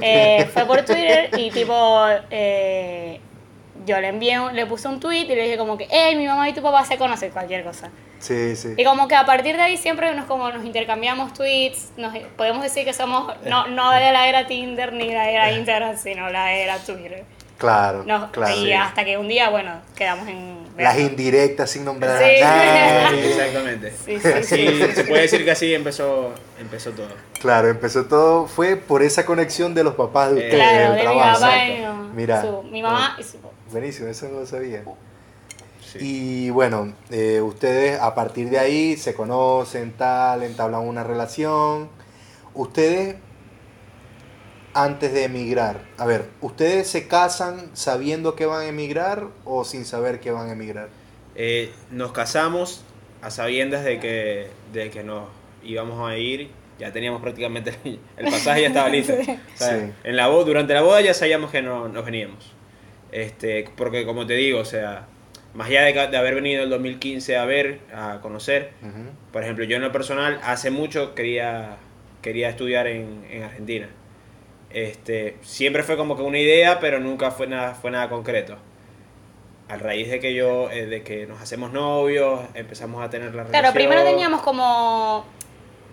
Eh, 0.00 0.48
fue 0.54 0.64
por 0.64 0.86
Twitter 0.86 1.28
y 1.36 1.50
tipo, 1.50 2.06
eh, 2.30 3.20
yo 3.86 4.00
le 4.00 4.08
envié, 4.08 4.38
le 4.52 4.66
puse 4.66 4.88
un 4.88 5.00
tweet 5.00 5.24
y 5.24 5.34
le 5.34 5.44
dije 5.44 5.56
como 5.56 5.78
que, 5.78 5.86
hey, 5.90 6.16
mi 6.16 6.26
mamá 6.26 6.48
y 6.48 6.52
tu 6.52 6.60
papá 6.60 6.84
se 6.84 6.98
conocen, 6.98 7.30
cualquier 7.30 7.64
cosa. 7.64 7.90
Sí, 8.18 8.56
sí. 8.56 8.74
Y 8.76 8.84
como 8.84 9.08
que 9.08 9.14
a 9.14 9.24
partir 9.24 9.56
de 9.56 9.62
ahí 9.62 9.76
siempre 9.76 10.12
nos, 10.14 10.26
como 10.26 10.50
nos 10.50 10.64
intercambiamos 10.64 11.32
tweets, 11.32 11.92
nos, 11.96 12.16
podemos 12.36 12.62
decir 12.62 12.84
que 12.84 12.92
somos, 12.92 13.32
no, 13.44 13.68
no 13.68 13.90
de 13.92 14.12
la 14.12 14.28
era 14.28 14.46
Tinder 14.46 14.92
ni 14.92 15.10
la 15.10 15.30
era 15.30 15.52
Instagram, 15.52 15.96
sino 15.96 16.28
la 16.30 16.52
era 16.52 16.78
Twitter. 16.78 17.24
Claro, 17.58 18.04
claro. 18.32 18.54
Y 18.54 18.72
hasta 18.72 19.04
que 19.04 19.16
un 19.16 19.28
día, 19.28 19.48
bueno, 19.48 19.72
quedamos 19.94 20.28
en... 20.28 20.66
Las 20.76 20.98
indirectas 20.98 21.70
sin 21.70 21.86
nombrar 21.86 22.18
sí. 22.18 22.42
a 22.42 23.10
nadie. 23.10 23.30
Exactamente. 23.30 23.92
Sí, 24.04 24.18
sí, 24.20 24.42
sí, 24.42 24.94
Se 24.94 25.04
puede 25.04 25.22
decir 25.22 25.44
que 25.44 25.50
así 25.52 25.72
empezó, 25.72 26.34
empezó 26.60 26.90
todo. 26.90 27.08
Claro, 27.40 27.68
empezó 27.68 28.04
todo, 28.04 28.46
fue 28.46 28.76
por 28.76 29.02
esa 29.02 29.24
conexión 29.24 29.74
de 29.74 29.84
los 29.84 29.94
papás 29.94 30.34
de 30.34 30.42
eh, 30.42 30.44
ustedes. 30.44 30.64
Claro, 30.70 30.92
de 30.92 31.08
mi 31.08 31.32
papá 31.32 31.66
y 31.66 32.14
Mira, 32.14 32.44
mi 32.70 32.82
mamá 32.82 33.16
y 33.18 33.22
su... 33.22 33.38
Buenísimo, 33.70 34.08
eso 34.08 34.28
no 34.28 34.40
lo 34.40 34.46
sabía. 34.46 34.82
Y 35.98 36.50
bueno, 36.50 36.92
eh, 37.10 37.40
ustedes 37.40 37.98
a 37.98 38.14
partir 38.14 38.50
de 38.50 38.58
ahí 38.58 38.96
se 38.96 39.14
conocen, 39.14 39.92
tal, 39.92 40.42
entablan 40.42 40.82
una 40.82 41.02
relación. 41.04 41.88
Ustedes 42.54 43.16
antes 44.76 45.12
de 45.14 45.24
emigrar. 45.24 45.80
A 45.96 46.04
ver, 46.04 46.26
¿ustedes 46.42 46.86
se 46.86 47.08
casan 47.08 47.70
sabiendo 47.72 48.36
que 48.36 48.44
van 48.44 48.60
a 48.60 48.66
emigrar 48.66 49.28
o 49.46 49.64
sin 49.64 49.86
saber 49.86 50.20
que 50.20 50.30
van 50.30 50.48
a 50.48 50.52
emigrar? 50.52 50.88
Eh, 51.34 51.72
nos 51.90 52.12
casamos 52.12 52.84
a 53.22 53.30
sabiendas 53.30 53.84
de 53.84 53.98
que, 53.98 54.48
de 54.74 54.90
que 54.90 55.02
nos 55.02 55.28
íbamos 55.64 56.06
a 56.06 56.18
ir. 56.18 56.50
Ya 56.78 56.92
teníamos 56.92 57.22
prácticamente 57.22 57.72
el 58.18 58.26
pasaje 58.26 58.62
ya 58.62 58.68
estaba 58.68 58.90
listo. 58.90 59.14
en 60.04 60.16
la 60.16 60.26
durante 60.28 60.74
la 60.74 60.82
boda 60.82 61.00
ya 61.00 61.14
sabíamos 61.14 61.50
que 61.50 61.62
no, 61.62 61.88
nos 61.88 62.04
veníamos. 62.04 62.52
Este, 63.12 63.70
porque 63.76 64.04
como 64.04 64.26
te 64.26 64.34
digo, 64.34 64.60
o 64.60 64.64
sea, 64.66 65.06
más 65.54 65.68
allá 65.68 65.84
de, 65.84 66.16
haber 66.18 66.34
venido 66.34 66.62
el 66.62 66.68
2015 66.68 67.38
a 67.38 67.46
ver, 67.46 67.80
a 67.94 68.20
conocer, 68.20 68.72
por 69.32 69.42
ejemplo, 69.42 69.64
yo 69.64 69.76
en 69.76 69.82
lo 69.82 69.92
personal 69.92 70.38
hace 70.44 70.70
mucho 70.70 71.14
quería, 71.14 71.78
quería 72.20 72.50
estudiar 72.50 72.86
en, 72.88 73.24
en 73.30 73.42
Argentina. 73.42 73.88
Este, 74.70 75.36
siempre 75.42 75.82
fue 75.82 75.96
como 75.96 76.16
que 76.16 76.22
una 76.22 76.38
idea, 76.38 76.80
pero 76.80 77.00
nunca 77.00 77.30
fue 77.30 77.46
nada, 77.46 77.74
fue 77.74 77.90
nada 77.90 78.08
concreto. 78.08 78.56
A 79.68 79.76
raíz 79.76 80.10
de 80.10 80.20
que 80.20 80.34
yo, 80.34 80.70
eh, 80.70 80.86
de 80.86 81.02
que 81.02 81.26
nos 81.26 81.40
hacemos 81.40 81.72
novios, 81.72 82.40
empezamos 82.54 83.02
a 83.02 83.10
tener 83.10 83.28
la 83.28 83.44
relación. 83.44 83.60
Claro, 83.60 83.74
primero 83.74 84.04
teníamos 84.04 84.42
como, 84.42 85.24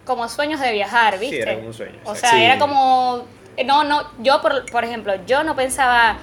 como 0.05 0.27
sueños 0.29 0.59
de 0.59 0.71
viajar, 0.71 1.17
¿viste? 1.19 1.37
Sí, 1.37 1.41
era 1.41 1.55
como 1.55 1.67
un 1.67 1.73
sueño. 1.73 1.99
O 2.03 2.15
sea, 2.15 2.43
era 2.43 2.59
como, 2.59 3.25
no, 3.65 3.83
no, 3.83 4.09
yo 4.19 4.41
por, 4.41 4.69
por 4.71 4.83
ejemplo, 4.83 5.13
yo 5.25 5.43
no 5.43 5.55
pensaba 5.55 6.17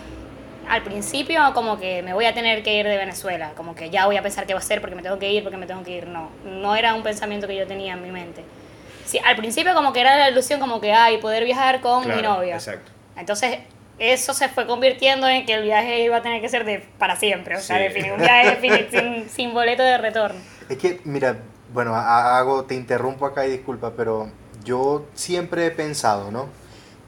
al 0.69 0.83
principio 0.83 1.41
como 1.53 1.81
que 1.81 2.03
me 2.03 2.15
voy 2.15 2.27
a 2.27 2.35
tener 2.35 2.63
que 2.63 2.77
ir 2.77 2.87
de 2.87 2.97
Venezuela, 2.97 3.53
como 3.57 3.75
que 3.75 3.91
ya 3.91 4.07
voy 4.07 4.17
a 4.17 4.23
pensar 4.23 4.47
qué 4.47 4.55
va 4.55 4.61
a 4.61 4.63
hacer 4.63 4.81
porque 4.81 4.95
me 4.95 5.03
tengo 5.03 5.19
que 5.19 5.33
ir, 5.33 5.43
porque 5.43 5.57
me 5.57 5.67
tengo 5.67 5.83
que 5.83 5.91
ir, 5.97 6.07
no, 6.07 6.31
no 6.45 6.77
era 6.77 6.95
un 6.95 7.03
pensamiento 7.03 7.49
que 7.49 7.57
yo 7.57 7.67
tenía 7.67 7.95
en 7.95 8.03
mi 8.03 8.13
mente 8.13 8.45
sí, 9.05 9.19
al 9.25 9.37
principio 9.37 9.75
como 9.75 9.93
que 9.93 10.01
era 10.01 10.17
la 10.17 10.31
ilusión 10.31 10.61
como 10.61 10.81
que, 10.81 10.93
ay, 10.93 11.19
poder 11.19 11.45
viajar 11.45 11.81
con 11.81 12.09
mi 12.09 12.23
novia. 12.23 12.55
Exacto. 12.55 12.91
Entonces, 13.17 13.59
eso 14.01 14.33
se 14.33 14.49
fue 14.49 14.67
convirtiendo 14.67 15.29
en 15.29 15.45
que 15.45 15.55
el 15.55 15.63
viaje 15.63 16.03
iba 16.03 16.17
a 16.17 16.23
tener 16.23 16.41
que 16.41 16.49
ser 16.49 16.65
de 16.65 16.79
para 16.99 17.17
siempre, 17.17 17.57
o 17.57 17.61
sea, 17.61 17.77
un 17.77 18.21
viaje 18.21 18.89
sin, 18.91 19.29
sin, 19.29 19.53
boleto 19.53 19.83
de 19.83 19.99
retorno. 19.99 20.41
Es 20.69 20.79
que, 20.79 21.01
mira, 21.05 21.37
bueno, 21.73 21.95
hago, 21.95 22.65
te 22.65 22.75
interrumpo 22.75 23.27
acá 23.27 23.47
y 23.47 23.51
disculpa, 23.51 23.93
pero 23.97 24.31
yo 24.65 25.07
siempre 25.15 25.67
he 25.67 25.71
pensado, 25.71 26.31
¿no? 26.31 26.49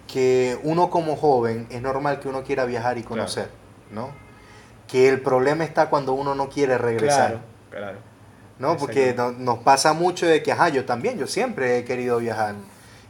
Que 0.07 0.59
uno 0.63 0.91
como 0.91 1.17
joven 1.17 1.67
es 1.71 1.81
normal 1.81 2.21
que 2.21 2.29
uno 2.29 2.45
quiera 2.45 2.67
viajar 2.67 2.99
y 2.99 3.03
conocer, 3.03 3.49
¿no? 3.91 4.11
Que 4.87 5.09
el 5.09 5.23
problema 5.23 5.65
está 5.65 5.89
cuando 5.89 6.13
uno 6.13 6.35
no 6.35 6.51
quiere 6.51 6.77
regresar. 6.77 7.41
Claro, 7.71 7.93
claro. 7.93 8.12
¿No? 8.63 8.77
Porque 8.77 9.15
nos 9.39 9.59
pasa 9.59 9.93
mucho 9.93 10.25
de 10.25 10.41
que, 10.41 10.53
ajá, 10.53 10.69
yo 10.69 10.85
también, 10.85 11.19
yo 11.19 11.27
siempre 11.27 11.79
he 11.79 11.85
querido 11.85 12.19
viajar. 12.19 12.55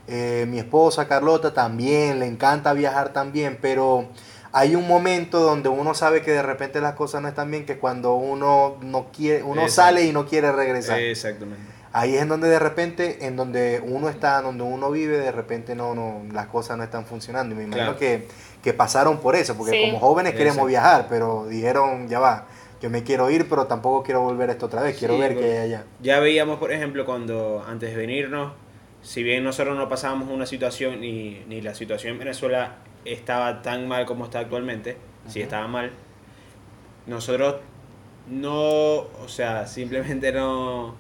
Eh, 0.09 0.47
mi 0.49 0.59
esposa 0.59 1.07
Carlota 1.07 1.53
también, 1.53 2.19
le 2.19 2.27
encanta 2.27 2.73
viajar 2.73 3.13
también, 3.13 3.59
pero 3.61 4.09
hay 4.51 4.75
un 4.75 4.89
momento 4.89 5.41
donde 5.41 5.69
uno 5.69 5.93
sabe 5.93 6.23
que 6.23 6.31
de 6.31 6.43
repente 6.43 6.81
las 6.81 6.95
cosas 6.95 7.21
no 7.21 7.29
están 7.29 7.51
bien, 7.51 7.67
que 7.67 7.77
cuando 7.77 8.15
uno 8.15 8.79
no 8.81 9.09
quiere, 9.13 9.43
uno 9.43 9.69
sale 9.69 10.05
y 10.05 10.13
no 10.13 10.27
quiere 10.27 10.51
regresar. 10.53 10.99
Exactamente. 10.99 11.63
Ahí 11.93 12.17
es 12.17 12.23
en 12.23 12.29
donde 12.29 12.49
de 12.49 12.59
repente, 12.59 13.27
en 13.27 13.37
donde 13.37 13.83
uno 13.85 14.09
está, 14.09 14.41
donde 14.41 14.65
uno 14.65 14.91
vive, 14.91 15.19
de 15.19 15.33
repente 15.33 15.75
no, 15.75 15.95
no, 15.95 16.23
las 16.33 16.47
cosas 16.47 16.79
no 16.79 16.85
están 16.85 17.05
funcionando. 17.05 17.55
Y 17.55 17.59
me 17.59 17.65
imagino 17.65 17.99
que, 17.99 18.27
que, 18.63 18.73
pasaron 18.73 19.19
por 19.19 19.37
eso, 19.37 19.55
porque 19.55 19.83
como 19.83 20.01
jóvenes 20.01 20.33
queremos 20.33 20.67
viajar, 20.67 21.09
pero 21.11 21.45
dijeron, 21.47 22.09
ya 22.09 22.21
va, 22.21 22.47
yo 22.83 22.91
me 22.91 23.05
quiero 23.05 23.31
ir, 23.31 23.49
pero 23.49 23.69
tampoco 23.69 24.03
quiero 24.03 24.23
volver 24.23 24.49
a 24.51 24.53
esto 24.55 24.67
otra 24.67 24.83
vez, 24.83 24.99
quiero 24.99 25.17
ver 25.17 25.37
qué 25.37 25.45
hay 25.45 25.59
allá. 25.59 25.85
Ya 26.01 26.19
veíamos, 26.19 26.59
por 26.59 26.73
ejemplo, 26.73 27.07
cuando 27.07 27.65
antes 27.65 27.91
de 27.91 27.97
venirnos, 27.97 28.55
si 29.03 29.23
bien 29.23 29.45
nosotros 29.45 29.77
no 29.77 29.89
pasábamos 29.89 30.29
una 30.29 30.47
situación, 30.47 31.01
ni, 31.01 31.45
ni 31.47 31.61
la 31.61 31.77
situación 31.77 32.15
en 32.15 32.19
Venezuela 32.19 32.79
estaba 33.05 33.63
tan 33.63 33.87
mal 33.87 34.05
como 34.05 34.25
está 34.25 34.41
actualmente, 34.41 34.97
si 35.29 35.41
estaba 35.41 35.69
mal, 35.69 35.93
nosotros 37.07 37.57
no, 38.29 38.55
o 38.55 39.29
sea, 39.29 39.69
simplemente 39.69 40.33
no 40.33 40.97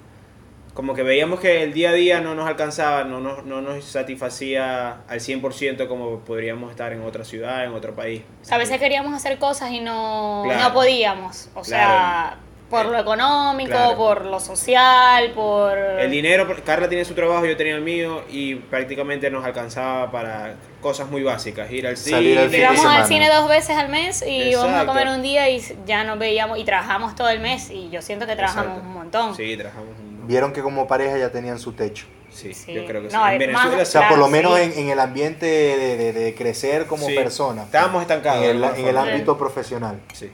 como 0.75 0.95
que 0.95 1.02
veíamos 1.02 1.41
que 1.41 1.62
el 1.62 1.73
día 1.73 1.91
a 1.91 1.93
día 1.93 2.21
no 2.21 2.35
nos 2.35 2.49
alcanzaba, 2.49 3.05
no 3.05 3.21
nos, 3.21 3.45
no 3.45 3.61
nos 3.61 3.85
satisfacía 3.85 5.02
al 5.07 5.21
100% 5.21 5.87
como 5.87 6.21
podríamos 6.21 6.71
estar 6.71 6.93
en 6.93 7.02
otra 7.02 7.25
ciudad, 7.25 7.64
en 7.64 7.73
otro 7.73 7.95
país. 7.95 8.23
a 8.50 8.59
veces 8.59 8.79
queríamos 8.79 9.14
hacer 9.14 9.38
cosas 9.38 9.71
y 9.71 9.81
no, 9.81 10.45
no 10.47 10.73
podíamos. 10.73 11.49
O 11.55 11.64
sea, 11.64 12.38
por 12.73 12.87
lo 12.87 12.99
económico, 12.99 13.76
por 13.99 14.25
lo 14.25 14.41
social, 14.41 15.33
por... 15.33 15.76
El 15.76 16.11
dinero, 16.11 16.47
Carla 16.64 16.88
tiene 16.88 17.05
su 17.05 17.12
trabajo, 17.12 17.45
yo 17.45 17.55
tenía 17.55 17.75
el 17.75 17.83
mío 17.83 18.25
y 18.31 18.55
prácticamente 18.55 19.31
nos 19.31 19.45
alcanzaba 19.45 20.11
para 20.11 20.55
cosas 20.81 21.11
muy 21.11 21.23
básicas, 21.23 21.71
ir 21.71 21.87
al 21.87 21.99
cine. 21.99 22.38
Al 22.38 22.55
Íbamos 22.55 22.87
al 22.87 23.05
cine 23.05 23.29
dos 23.29 23.47
veces 23.47 23.76
al 23.76 23.91
mes 23.91 24.25
y 24.26 24.49
íbamos 24.52 24.75
a 24.75 24.87
comer 24.87 25.09
un 25.09 25.21
día 25.21 25.50
y 25.50 25.62
ya 25.85 26.02
nos 26.05 26.19
veíamos 26.19 26.59
y 26.59 26.64
trabajamos 26.64 27.14
todo 27.14 27.29
el 27.29 27.41
mes 27.41 27.71
y 27.71 27.91
yo 27.91 28.00
siento 28.00 28.26
que 28.26 28.37
trabajamos 28.37 28.81
un 28.81 28.95
montón. 28.95 29.37
Sí, 29.37 29.55
trabajamos 29.55 29.88
un 29.91 29.93
montón. 29.93 30.01
Vieron 30.23 30.52
que 30.52 30.62
como 30.62 30.87
pareja 30.87 31.19
ya 31.19 31.31
tenían 31.31 31.59
su 31.59 31.73
techo. 31.73 32.07
Sí, 32.31 32.52
yo 32.73 32.87
creo 32.87 33.02
que 33.02 33.11
sí. 33.11 33.17
En 33.17 33.38
Venezuela, 33.38 33.83
o 33.83 33.85
sea, 33.85 34.09
por 34.09 34.19
lo 34.19 34.29
menos 34.29 34.59
en, 34.59 34.88
el 34.88 34.99
ambiente 34.99 35.47
de, 35.47 36.12
de, 36.12 36.35
crecer 36.35 36.87
como 36.87 37.07
persona. 37.07 37.64
Estábamos 37.64 38.02
estancados. 38.02 38.45
En 38.45 38.57
el, 38.57 38.64
en 38.64 38.87
el 38.87 38.97
ámbito 38.97 39.37
profesional. 39.37 40.00
Sí. 40.14 40.31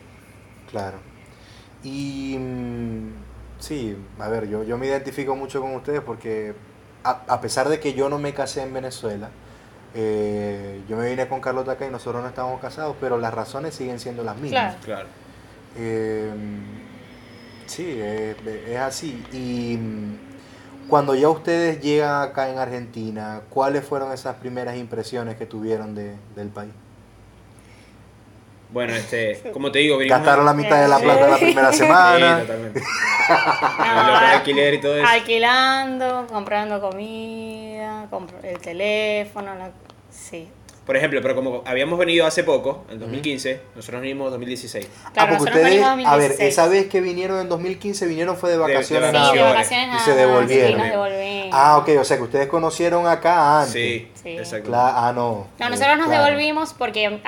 Claro. 0.70 0.98
Y 1.82 2.36
mm, 2.38 3.12
sí, 3.58 3.96
a 4.18 4.28
ver, 4.28 4.48
yo, 4.48 4.62
yo 4.62 4.78
me 4.78 4.86
identifico 4.86 5.34
mucho 5.34 5.60
con 5.60 5.74
ustedes 5.74 6.00
porque 6.00 6.54
a, 7.04 7.40
pesar 7.40 7.68
de 7.68 7.80
que 7.80 7.94
yo 7.94 8.08
no 8.08 8.18
me 8.18 8.34
casé 8.34 8.62
en 8.62 8.74
Venezuela, 8.74 9.30
eh, 9.94 10.82
yo 10.88 10.96
me 10.96 11.08
vine 11.08 11.26
con 11.28 11.40
Carlota 11.40 11.72
acá 11.72 11.86
y 11.86 11.90
nosotros 11.90 12.22
no 12.22 12.28
estábamos 12.28 12.60
casados, 12.60 12.96
pero 13.00 13.18
las 13.18 13.32
razones 13.32 13.74
siguen 13.74 13.98
siendo 13.98 14.22
las 14.24 14.36
mismas. 14.36 14.76
Claro. 14.84 15.08
Eh, 15.76 16.30
sí, 17.68 18.00
es, 18.00 18.76
así. 18.78 19.24
Y 19.32 19.76
mm, 19.76 20.88
cuando 20.88 21.14
ya 21.14 21.28
ustedes 21.28 21.80
llegan 21.80 22.22
acá 22.22 22.50
en 22.50 22.58
Argentina, 22.58 23.42
¿cuáles 23.48 23.84
fueron 23.84 24.12
esas 24.12 24.36
primeras 24.36 24.76
impresiones 24.76 25.36
que 25.36 25.46
tuvieron 25.46 25.94
de, 25.94 26.16
del 26.34 26.48
país? 26.48 26.72
Bueno, 28.70 28.94
este, 28.94 29.40
como 29.52 29.72
te 29.72 29.78
digo, 29.78 29.96
gastaron 29.98 30.44
la 30.44 30.52
mitad 30.52 30.82
de 30.82 30.88
la 30.88 30.98
plata 30.98 31.28
la 31.28 31.38
primera 31.38 31.72
semana. 31.72 32.40
Sí, 32.40 32.46
totalmente. 32.46 32.82
alquiler 34.34 34.74
y 34.74 34.80
todo 34.80 34.96
eso. 34.96 35.06
Alquilando, 35.06 36.26
comprando 36.30 36.80
comida, 36.80 38.06
el 38.42 38.58
teléfono, 38.58 39.52
sí. 40.10 40.48
Por 40.88 40.96
ejemplo, 40.96 41.20
pero 41.20 41.34
como 41.34 41.62
habíamos 41.66 41.98
venido 41.98 42.24
hace 42.24 42.44
poco, 42.44 42.86
en 42.88 42.98
2015, 42.98 43.60
nosotros 43.76 44.00
vinimos 44.00 44.28
en 44.28 44.30
2016. 44.30 44.88
Claro, 45.12 45.34
ah, 45.34 45.36
porque 45.36 45.52
ustedes, 45.52 45.84
a 45.84 46.16
ver, 46.16 46.34
esa 46.38 46.66
vez 46.66 46.86
que 46.88 47.02
vinieron 47.02 47.40
en 47.40 47.50
2015, 47.50 48.06
vinieron 48.06 48.38
fue 48.38 48.52
de 48.52 48.56
vacaciones, 48.56 49.12
de, 49.12 49.18
de 49.18 49.42
vacaciones 49.42 50.00
y 50.00 50.04
se 50.06 50.14
devolvieron. 50.14 50.80
ah, 51.52 51.76
ok, 51.76 51.90
o 52.00 52.04
sea 52.04 52.16
que 52.16 52.22
ustedes 52.22 52.48
conocieron 52.48 53.06
acá 53.06 53.60
antes. 53.60 53.72
Sí, 53.74 54.10
sí. 54.14 54.30
exacto. 54.30 54.72
ah, 54.74 55.12
no. 55.14 55.48
No, 55.58 55.68
nosotros 55.68 55.98
nos 55.98 56.08
devolvimos 56.08 56.72
porque 56.72 57.20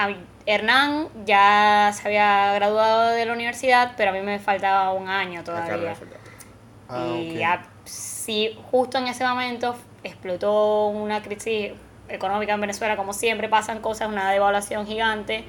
Hernán 0.46 1.08
ya 1.26 1.92
se 1.94 2.08
había 2.08 2.54
graduado 2.54 3.10
de 3.10 3.26
la 3.26 3.34
universidad, 3.34 3.92
pero 3.94 4.08
a 4.08 4.14
mí 4.14 4.22
me 4.22 4.38
faltaba 4.38 4.90
un 4.94 5.06
año 5.06 5.44
todavía. 5.44 5.94
Ah, 6.88 7.14
y 7.14 7.34
ya, 7.34 7.66
sí, 7.84 8.58
justo 8.70 8.96
en 8.96 9.08
ese 9.08 9.26
momento 9.26 9.76
explotó 10.02 10.86
una 10.86 11.20
crisis 11.20 11.72
económica 12.10 12.54
en 12.54 12.60
Venezuela, 12.60 12.96
como 12.96 13.12
siempre 13.12 13.48
pasan 13.48 13.80
cosas, 13.80 14.08
una 14.08 14.30
devaluación 14.30 14.86
gigante. 14.86 15.44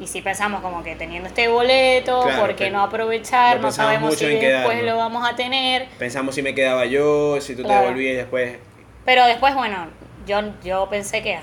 Y 0.00 0.08
si 0.08 0.22
pensamos 0.22 0.60
como 0.60 0.82
que 0.82 0.96
teniendo 0.96 1.28
este 1.28 1.46
boleto, 1.46 2.26
¿por 2.40 2.56
qué 2.56 2.70
no 2.70 2.82
aprovechar? 2.82 3.60
No 3.60 3.70
sabemos 3.70 4.16
si 4.16 4.26
después 4.26 4.82
lo 4.82 4.96
vamos 4.96 5.28
a 5.28 5.36
tener. 5.36 5.88
Pensamos 5.98 6.34
si 6.34 6.42
me 6.42 6.54
quedaba 6.54 6.84
yo, 6.84 7.40
si 7.40 7.54
tú 7.54 7.62
te 7.62 7.72
devolvías 7.72 8.16
después. 8.16 8.58
Pero 9.04 9.24
después, 9.26 9.54
bueno, 9.54 9.86
yo, 10.26 10.40
yo 10.64 10.88
pensé 10.88 11.22
que 11.22 11.38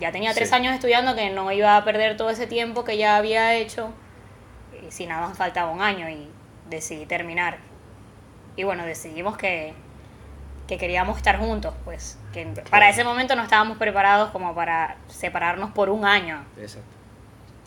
ya 0.00 0.12
tenía 0.12 0.34
tres 0.34 0.52
años 0.52 0.74
estudiando 0.74 1.14
que 1.14 1.30
no 1.30 1.50
iba 1.52 1.76
a 1.76 1.84
perder 1.84 2.16
todo 2.16 2.30
ese 2.30 2.46
tiempo 2.46 2.84
que 2.84 2.96
ya 2.96 3.16
había 3.16 3.54
hecho. 3.54 3.90
Y 4.86 4.90
si 4.90 5.06
nada 5.06 5.28
más 5.28 5.38
faltaba 5.38 5.70
un 5.70 5.80
año 5.80 6.08
y 6.08 6.28
decidí 6.68 7.06
terminar. 7.06 7.58
Y 8.56 8.64
bueno, 8.64 8.84
decidimos 8.84 9.36
que, 9.36 9.74
que 10.66 10.78
queríamos 10.78 11.18
estar 11.18 11.38
juntos, 11.38 11.74
pues. 11.84 12.18
Que 12.36 12.62
para 12.68 12.90
ese 12.90 13.02
momento 13.02 13.34
no 13.34 13.42
estábamos 13.42 13.78
preparados 13.78 14.30
como 14.30 14.54
para 14.54 14.96
separarnos 15.08 15.70
por 15.70 15.88
un 15.88 16.04
año. 16.04 16.44
Exacto. 16.58 16.86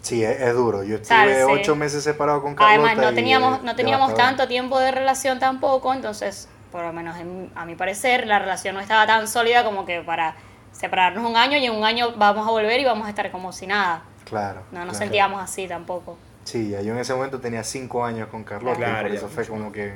Sí, 0.02 0.24
es, 0.24 0.54
duro. 0.54 0.84
Yo 0.84 0.98
estuve 0.98 1.44
ocho 1.44 1.76
meses 1.76 2.04
separado 2.04 2.42
con 2.44 2.54
Carlota. 2.54 2.74
Además, 2.74 2.98
no 3.04 3.14
teníamos, 3.16 3.64
no 3.64 3.76
teníamos 3.76 4.14
tanto 4.14 4.48
tiempo 4.48 4.80
de 4.80 4.92
relación 4.92 5.40
tampoco, 5.40 5.92
entonces, 5.92 6.48
por 6.72 6.84
lo 6.84 6.94
menos 6.94 7.18
a 7.56 7.66
mi 7.66 7.76
parecer, 7.76 8.28
la 8.28 8.38
relación 8.38 8.76
no 8.76 8.82
estaba 8.82 9.08
tan 9.08 9.28
sólida 9.28 9.64
como 9.64 9.86
que 9.86 10.02
para 10.02 10.36
separarnos 10.72 11.28
un 11.28 11.36
año 11.36 11.58
y 11.58 11.66
en 11.66 11.74
un 11.74 11.84
año 11.84 12.14
vamos 12.16 12.48
a 12.48 12.52
volver 12.52 12.80
y 12.80 12.86
vamos 12.86 13.08
a 13.08 13.10
estar 13.10 13.30
como 13.32 13.52
si 13.52 13.66
nada. 13.66 14.04
Claro. 14.26 14.62
No 14.72 14.86
nos 14.86 14.98
sentíamos 14.98 15.42
así 15.42 15.68
tampoco. 15.68 16.16
Sí, 16.44 16.70
yo 16.70 16.94
en 16.94 17.00
ese 17.00 17.14
momento 17.14 17.40
tenía 17.40 17.64
cinco 17.64 18.06
años 18.06 18.28
con 18.30 18.44
Carlota, 18.44 18.78
claro, 18.78 19.08
y 19.08 19.12
por 19.12 19.18
eso 19.18 19.28
fue 19.30 19.46
como 19.46 19.72
que 19.72 19.94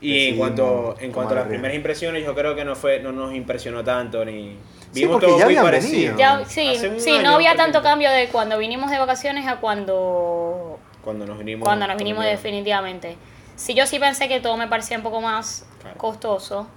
Y 0.00 0.28
en 0.28 0.36
cuanto, 0.36 0.96
en 1.00 1.10
cuanto 1.12 1.34
a 1.34 1.38
las 1.38 1.48
primeras 1.48 1.76
impresiones, 1.76 2.24
yo 2.24 2.34
creo 2.34 2.54
que 2.54 2.64
no 2.64 2.76
fue 2.76 3.00
no 3.00 3.10
nos 3.10 3.34
impresionó 3.34 3.82
tanto 3.82 4.24
ni 4.24 4.56
vimos 4.92 5.20
todo 5.20 5.38
muy 5.38 5.56
parecido. 5.56 6.16
sí, 6.46 6.76
sí 6.98 7.18
no 7.22 7.34
había 7.34 7.56
tanto 7.56 7.82
cambio 7.82 8.10
de 8.10 8.28
cuando 8.28 8.58
vinimos 8.58 8.90
de 8.90 8.98
vacaciones 8.98 9.46
a 9.46 9.56
cuando 9.56 10.78
cuando 11.02 11.26
nos 11.26 11.38
vinimos 11.38 11.66
cuando 11.66 11.86
nos 11.86 11.96
vinimos 11.96 12.24
definitivamente. 12.24 13.16
Sí, 13.56 13.74
yo 13.74 13.86
sí 13.86 13.98
pensé 13.98 14.28
que 14.28 14.40
todo 14.40 14.56
me 14.56 14.68
parecía 14.68 14.96
un 14.96 15.02
poco 15.02 15.20
más 15.20 15.66
costoso 15.96 16.68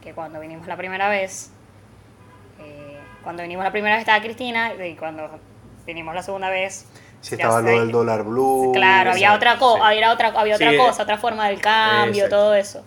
que 0.00 0.12
cuando 0.12 0.38
vinimos 0.38 0.66
la 0.68 0.76
primera 0.76 1.08
vez. 1.08 1.50
Eh, 2.60 2.98
cuando 3.24 3.42
vinimos 3.42 3.64
la 3.64 3.72
primera 3.72 3.96
vez 3.96 4.02
estaba 4.02 4.22
Cristina 4.22 4.72
y 4.74 4.94
cuando 4.94 5.28
vinimos 5.84 6.14
la 6.14 6.22
segunda 6.22 6.48
vez 6.48 6.86
si 7.20 7.34
estaba 7.34 7.60
lo 7.60 7.70
del 7.70 7.90
dólar 7.90 8.24
blue. 8.24 8.72
Claro, 8.72 9.12
había 9.12 9.34
otra, 9.34 9.58
cosa 9.58 9.86
había 9.86 10.12
otra, 10.12 10.28
había 10.28 10.54
otra 10.54 10.76
cosa, 10.76 11.02
otra 11.02 11.18
forma 11.18 11.48
del 11.48 11.60
cambio, 11.60 12.28
todo 12.28 12.54
eso. 12.54 12.84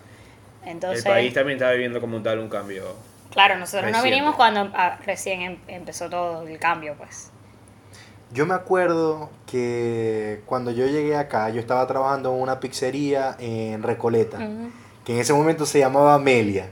Entonces, 0.64 1.04
el 1.04 1.12
país 1.12 1.34
también 1.34 1.56
estaba 1.56 1.72
viviendo 1.72 2.00
como 2.00 2.22
tal 2.22 2.38
un 2.38 2.48
cambio. 2.48 2.84
Claro, 3.30 3.56
nosotros 3.58 3.90
no 3.90 4.02
vinimos 4.02 4.36
cuando 4.36 4.70
ah, 4.74 4.98
recién 5.04 5.40
em, 5.40 5.58
empezó 5.66 6.08
todo 6.08 6.46
el 6.46 6.58
cambio, 6.58 6.94
pues. 6.96 7.30
Yo 8.32 8.46
me 8.46 8.54
acuerdo 8.54 9.30
que 9.46 10.40
cuando 10.46 10.70
yo 10.70 10.86
llegué 10.86 11.16
acá, 11.16 11.50
yo 11.50 11.60
estaba 11.60 11.86
trabajando 11.86 12.34
en 12.34 12.40
una 12.40 12.60
pizzería 12.60 13.36
en 13.38 13.82
Recoleta, 13.82 14.38
que 15.04 15.14
en 15.14 15.18
ese 15.18 15.34
momento 15.34 15.66
se 15.66 15.80
llamaba 15.80 16.14
Amelia. 16.14 16.70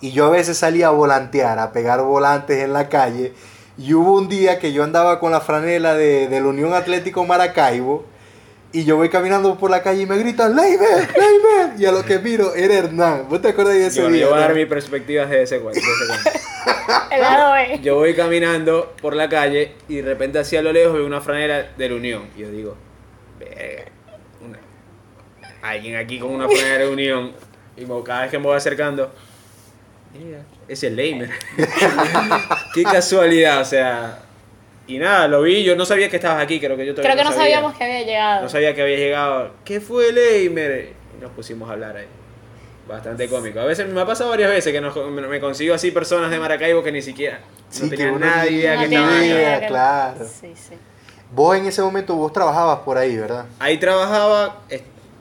Y 0.00 0.10
yo 0.10 0.26
a 0.26 0.30
veces 0.30 0.58
salía 0.58 0.88
a 0.88 0.90
volantear, 0.90 1.58
a 1.58 1.72
pegar 1.72 2.02
volantes 2.02 2.62
en 2.62 2.72
la 2.72 2.88
calle 2.88 3.32
y 3.78 3.94
hubo 3.94 4.18
un 4.18 4.28
día 4.28 4.58
que 4.58 4.72
yo 4.72 4.82
andaba 4.82 5.20
con 5.20 5.30
la 5.30 5.40
franela 5.40 5.94
de, 5.94 6.28
la 6.28 6.46
Unión 6.46 6.74
Atlético 6.74 7.24
Maracaibo 7.24 8.04
y 8.72 8.84
yo 8.84 8.96
voy 8.96 9.08
caminando 9.08 9.56
por 9.56 9.70
la 9.70 9.82
calle 9.82 10.02
y 10.02 10.06
me 10.06 10.18
gritan, 10.18 10.54
¡Leiber! 10.54 11.08
¡Leiber! 11.16 11.80
Y 11.80 11.86
a 11.86 11.92
lo 11.92 12.04
que 12.04 12.18
miro 12.18 12.54
era 12.54 12.74
Hernán. 12.74 13.26
¿Vos 13.28 13.40
te 13.40 13.48
acuerdas 13.48 13.74
de 13.74 13.86
ese 13.86 14.02
yo, 14.02 14.08
día? 14.08 14.22
Yo 14.22 14.30
voy 14.30 14.38
a 14.38 14.42
dar 14.42 14.54
mi 14.54 14.66
perspectiva 14.66 15.24
de 15.26 15.44
ese 15.44 15.60
cuento. 15.60 15.80
Yo 17.82 17.94
voy 17.94 18.14
caminando 18.14 18.92
por 19.00 19.14
la 19.14 19.28
calle 19.28 19.74
y 19.88 19.96
de 19.96 20.02
repente 20.02 20.38
hacia 20.38 20.60
lo 20.60 20.72
lejos 20.72 20.94
veo 20.94 21.06
una 21.06 21.20
franela 21.20 21.68
de 21.76 21.88
la 21.88 21.94
Unión. 21.94 22.22
Y 22.36 22.40
yo 22.40 22.50
digo, 22.50 22.76
alguien 25.62 25.96
aquí 25.96 26.18
con 26.18 26.30
una 26.30 26.48
franela 26.48 26.78
de 26.78 26.84
la 26.84 26.90
Unión. 26.90 27.32
Y 27.76 27.84
cada 28.04 28.22
vez 28.22 28.30
que 28.30 28.38
me 28.38 28.44
voy 28.44 28.56
acercando, 28.56 29.10
es 30.68 30.82
el 30.82 30.96
Leimer. 30.96 31.30
Qué 32.74 32.82
casualidad, 32.82 33.60
o 33.60 33.64
sea. 33.64 34.20
Y 34.86 34.98
nada, 34.98 35.28
lo 35.28 35.42
vi, 35.42 35.64
yo 35.64 35.76
no 35.76 35.84
sabía 35.84 36.08
que 36.08 36.16
estabas 36.16 36.42
aquí, 36.42 36.60
creo 36.60 36.76
que 36.76 36.86
yo 36.86 36.94
Creo 36.94 37.16
que 37.16 37.24
no, 37.24 37.32
sabíamos 37.32 37.76
que 37.76 37.84
había 37.84 38.02
llegado. 38.04 38.42
No 38.42 38.48
sabía 38.48 38.74
que 38.74 38.82
había 38.82 38.96
llegado. 38.96 39.52
¿Qué 39.64 39.80
fue 39.80 40.12
Leimer? 40.12 40.92
Y 41.16 41.22
nos 41.22 41.30
pusimos 41.32 41.68
a 41.68 41.72
hablar 41.72 41.96
ahí. 41.96 42.06
Bastante 42.88 43.28
cómico. 43.28 43.60
A 43.60 43.66
veces 43.66 43.86
me 43.86 44.00
ha 44.00 44.06
pasado 44.06 44.30
varias 44.30 44.50
veces 44.50 44.72
que 44.72 44.80
me 44.80 45.40
consigo 45.40 45.74
así 45.74 45.90
personas 45.90 46.30
de 46.30 46.38
Maracaibo 46.38 46.82
que 46.82 46.90
ni 46.90 47.02
siquiera 47.02 47.40
no 47.82 47.88
tenían 47.88 48.20
nadie 48.20 48.50
idea 48.50 48.78
que 48.78 48.84
estaban 48.86 49.66
Claro. 49.68 50.24
Sí, 50.24 50.54
sí. 50.54 50.74
Vos 51.30 51.56
en 51.56 51.66
ese 51.66 51.82
momento 51.82 52.14
vos 52.14 52.32
trabajabas 52.32 52.78
por 52.80 52.96
ahí, 52.96 53.16
¿verdad? 53.16 53.44
Ahí 53.58 53.76
trabajaba, 53.76 54.62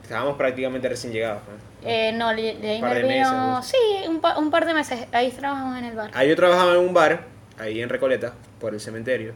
estábamos 0.01 0.38
prácticamente 0.38 0.88
recién 0.88 1.12
llegados. 1.12 1.42
Pues. 1.46 1.58
Eh, 1.88 2.12
no, 2.13 2.29
de 2.36 2.70
ahí 2.70 2.82
me 2.82 3.03
vino. 3.03 3.63
Sí, 3.63 3.77
un, 4.08 4.22
un, 4.38 4.51
par 4.51 4.65
de 4.65 4.74
meses. 4.74 5.08
Ahí 5.12 5.32
trabajamos 5.32 5.77
en 5.77 5.86
el 5.86 5.96
bar. 5.96 6.12
Ahí 6.13 6.29
yo 6.29 6.36
trabajaba 6.36 6.74
en 6.74 6.79
un 6.79 6.94
bar, 6.94 7.25
ahí 7.58 7.82
en 7.82 7.89
Recoleta, 7.89 8.34
por 8.60 8.74
el 8.74 8.79
cementerio. 8.79 9.34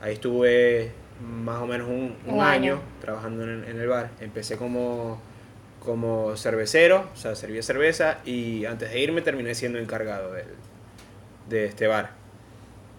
Ahí 0.00 0.14
estuve 0.14 0.92
más 1.20 1.62
o 1.62 1.66
menos 1.66 1.88
un, 1.88 2.16
un, 2.26 2.40
año, 2.40 2.80
trabajando 3.00 3.44
en, 3.44 3.64
en, 3.64 3.80
el 3.80 3.86
bar. 3.86 4.10
Empecé 4.20 4.56
como, 4.56 5.20
como 5.84 6.36
cervecero, 6.36 7.08
o 7.14 7.16
sea, 7.16 7.34
servía 7.36 7.62
cerveza. 7.62 8.18
Y 8.24 8.64
antes 8.66 8.90
de 8.90 9.00
irme 9.00 9.22
terminé 9.22 9.54
siendo 9.54 9.78
encargado 9.78 10.32
del, 10.32 10.48
de 11.48 11.66
este 11.66 11.86
bar. 11.86 12.10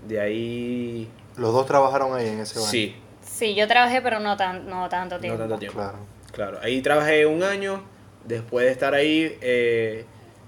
De 0.08 0.22
ahí. 0.22 1.10
¿Los 1.38 1.54
dos 1.54 1.66
trabajaron 1.66 2.16
ahí 2.16 2.30
en 2.30 2.40
ese 2.40 2.60
bar? 2.60 2.70
Sí. 2.70 2.96
Sí, 3.22 3.56
yo 3.56 3.68
trabajé, 3.68 4.02
pero 4.02 4.20
no, 4.20 4.38
tan, 4.38 4.70
no 4.70 4.88
tanto 4.88 5.20
tiempo. 5.20 5.38
No 5.38 5.44
tanto 5.44 5.60
tiempo. 5.60 5.78
Claro. 5.78 5.98
Claro. 6.32 6.60
Ahí 6.62 6.82
trabajé 6.82 7.26
un 7.26 7.44
año 7.44 7.82
Después 8.26 8.66
de 8.66 8.72
estar 8.72 8.94
ahí, 8.94 9.38
eh, 9.42 10.06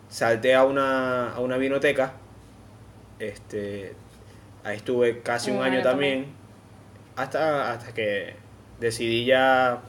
salté 0.10 0.56
a 0.56 0.64
una, 0.64 1.34
a 1.34 1.40
una 1.40 1.58
vinoteca. 1.58 2.14
Este, 3.20 3.94
ahí 4.64 4.78
estuve 4.78 5.20
casi 5.20 5.52
un, 5.52 5.62
año, 5.62 5.82
también, 5.82 6.28
Hasta, 7.16 7.72
hasta 7.72 7.94
que 7.94 8.36
decidí 8.80 9.26
ya 9.26 9.82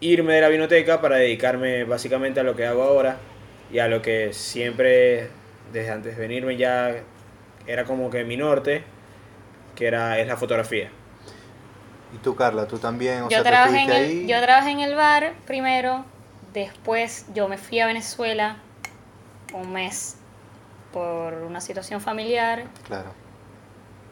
irme 0.00 0.34
de 0.34 0.40
la 0.40 0.48
vinoteca 0.48 1.00
para 1.00 1.16
dedicarme 1.16 1.84
básicamente 1.84 2.40
a 2.40 2.42
lo 2.42 2.54
que 2.54 2.66
hago 2.66 2.82
ahora 2.82 3.16
y 3.72 3.78
a 3.78 3.88
lo 3.88 4.02
que 4.02 4.32
siempre, 4.32 5.28
desde 5.72 5.90
antes 5.90 6.16
de 6.16 6.22
venirme 6.22 6.56
ya 6.56 6.94
era 7.66 7.84
como 7.84 8.10
que 8.10 8.24
mi 8.24 8.36
norte, 8.36 8.82
que 9.74 9.86
era, 9.86 10.18
es 10.18 10.26
la 10.26 10.36
fotografía. 10.36 10.90
¿Y 12.16 12.18
tú, 12.18 12.34
Carla? 12.34 12.66
¿Tú 12.66 12.78
también? 12.78 13.28
yo, 13.28 13.42
trabajé 13.42 13.82
en 13.82 13.90
el, 13.90 14.26
yo 14.26 14.40
trabajé 14.40 14.70
en 14.70 14.80
el 14.80 14.94
bar 14.94 15.34
primero, 15.46 16.06
después 16.54 17.26
yo 17.34 17.46
me 17.46 17.58
fui 17.58 17.78
a 17.80 17.86
Venezuela 17.86 18.56
un 19.52 19.70
mes 19.70 20.16
por 20.94 21.34
una 21.34 21.60
situación 21.60 22.00
familiar. 22.00 22.64
Claro. 22.86 23.10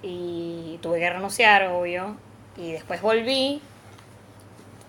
Y 0.02 0.78
tuve 0.82 0.98
que 0.98 1.08
renunciar, 1.08 1.68
obvio. 1.68 2.16
Y 2.58 2.72
después 2.72 3.00
volví, 3.00 3.62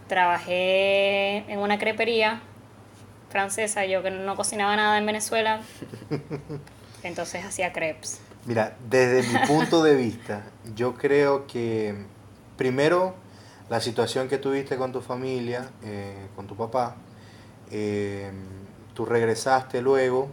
trabajé 0.09 1.49
en 1.49 1.59
una 1.59 1.79
crepería 1.79 2.41
francesa, 3.29 3.85
yo 3.85 4.03
que 4.03 4.11
no 4.11 4.35
cocinaba 4.35 4.75
nada 4.75 4.97
en 4.97 5.05
Venezuela, 5.05 5.61
entonces 7.03 7.45
hacía 7.45 7.71
crepes. 7.71 8.19
Mira, 8.45 8.75
desde 8.89 9.23
mi 9.23 9.47
punto 9.47 9.81
de 9.83 9.95
vista, 9.95 10.43
yo 10.75 10.95
creo 10.95 11.47
que 11.47 11.95
primero, 12.57 13.15
la 13.69 13.79
situación 13.81 14.27
que 14.27 14.37
tuviste 14.37 14.77
con 14.77 14.91
tu 14.91 15.01
familia, 15.01 15.69
eh, 15.83 16.27
con 16.35 16.47
tu 16.47 16.55
papá, 16.55 16.95
eh, 17.71 18.31
tú 18.93 19.05
regresaste 19.05 19.81
luego, 19.81 20.29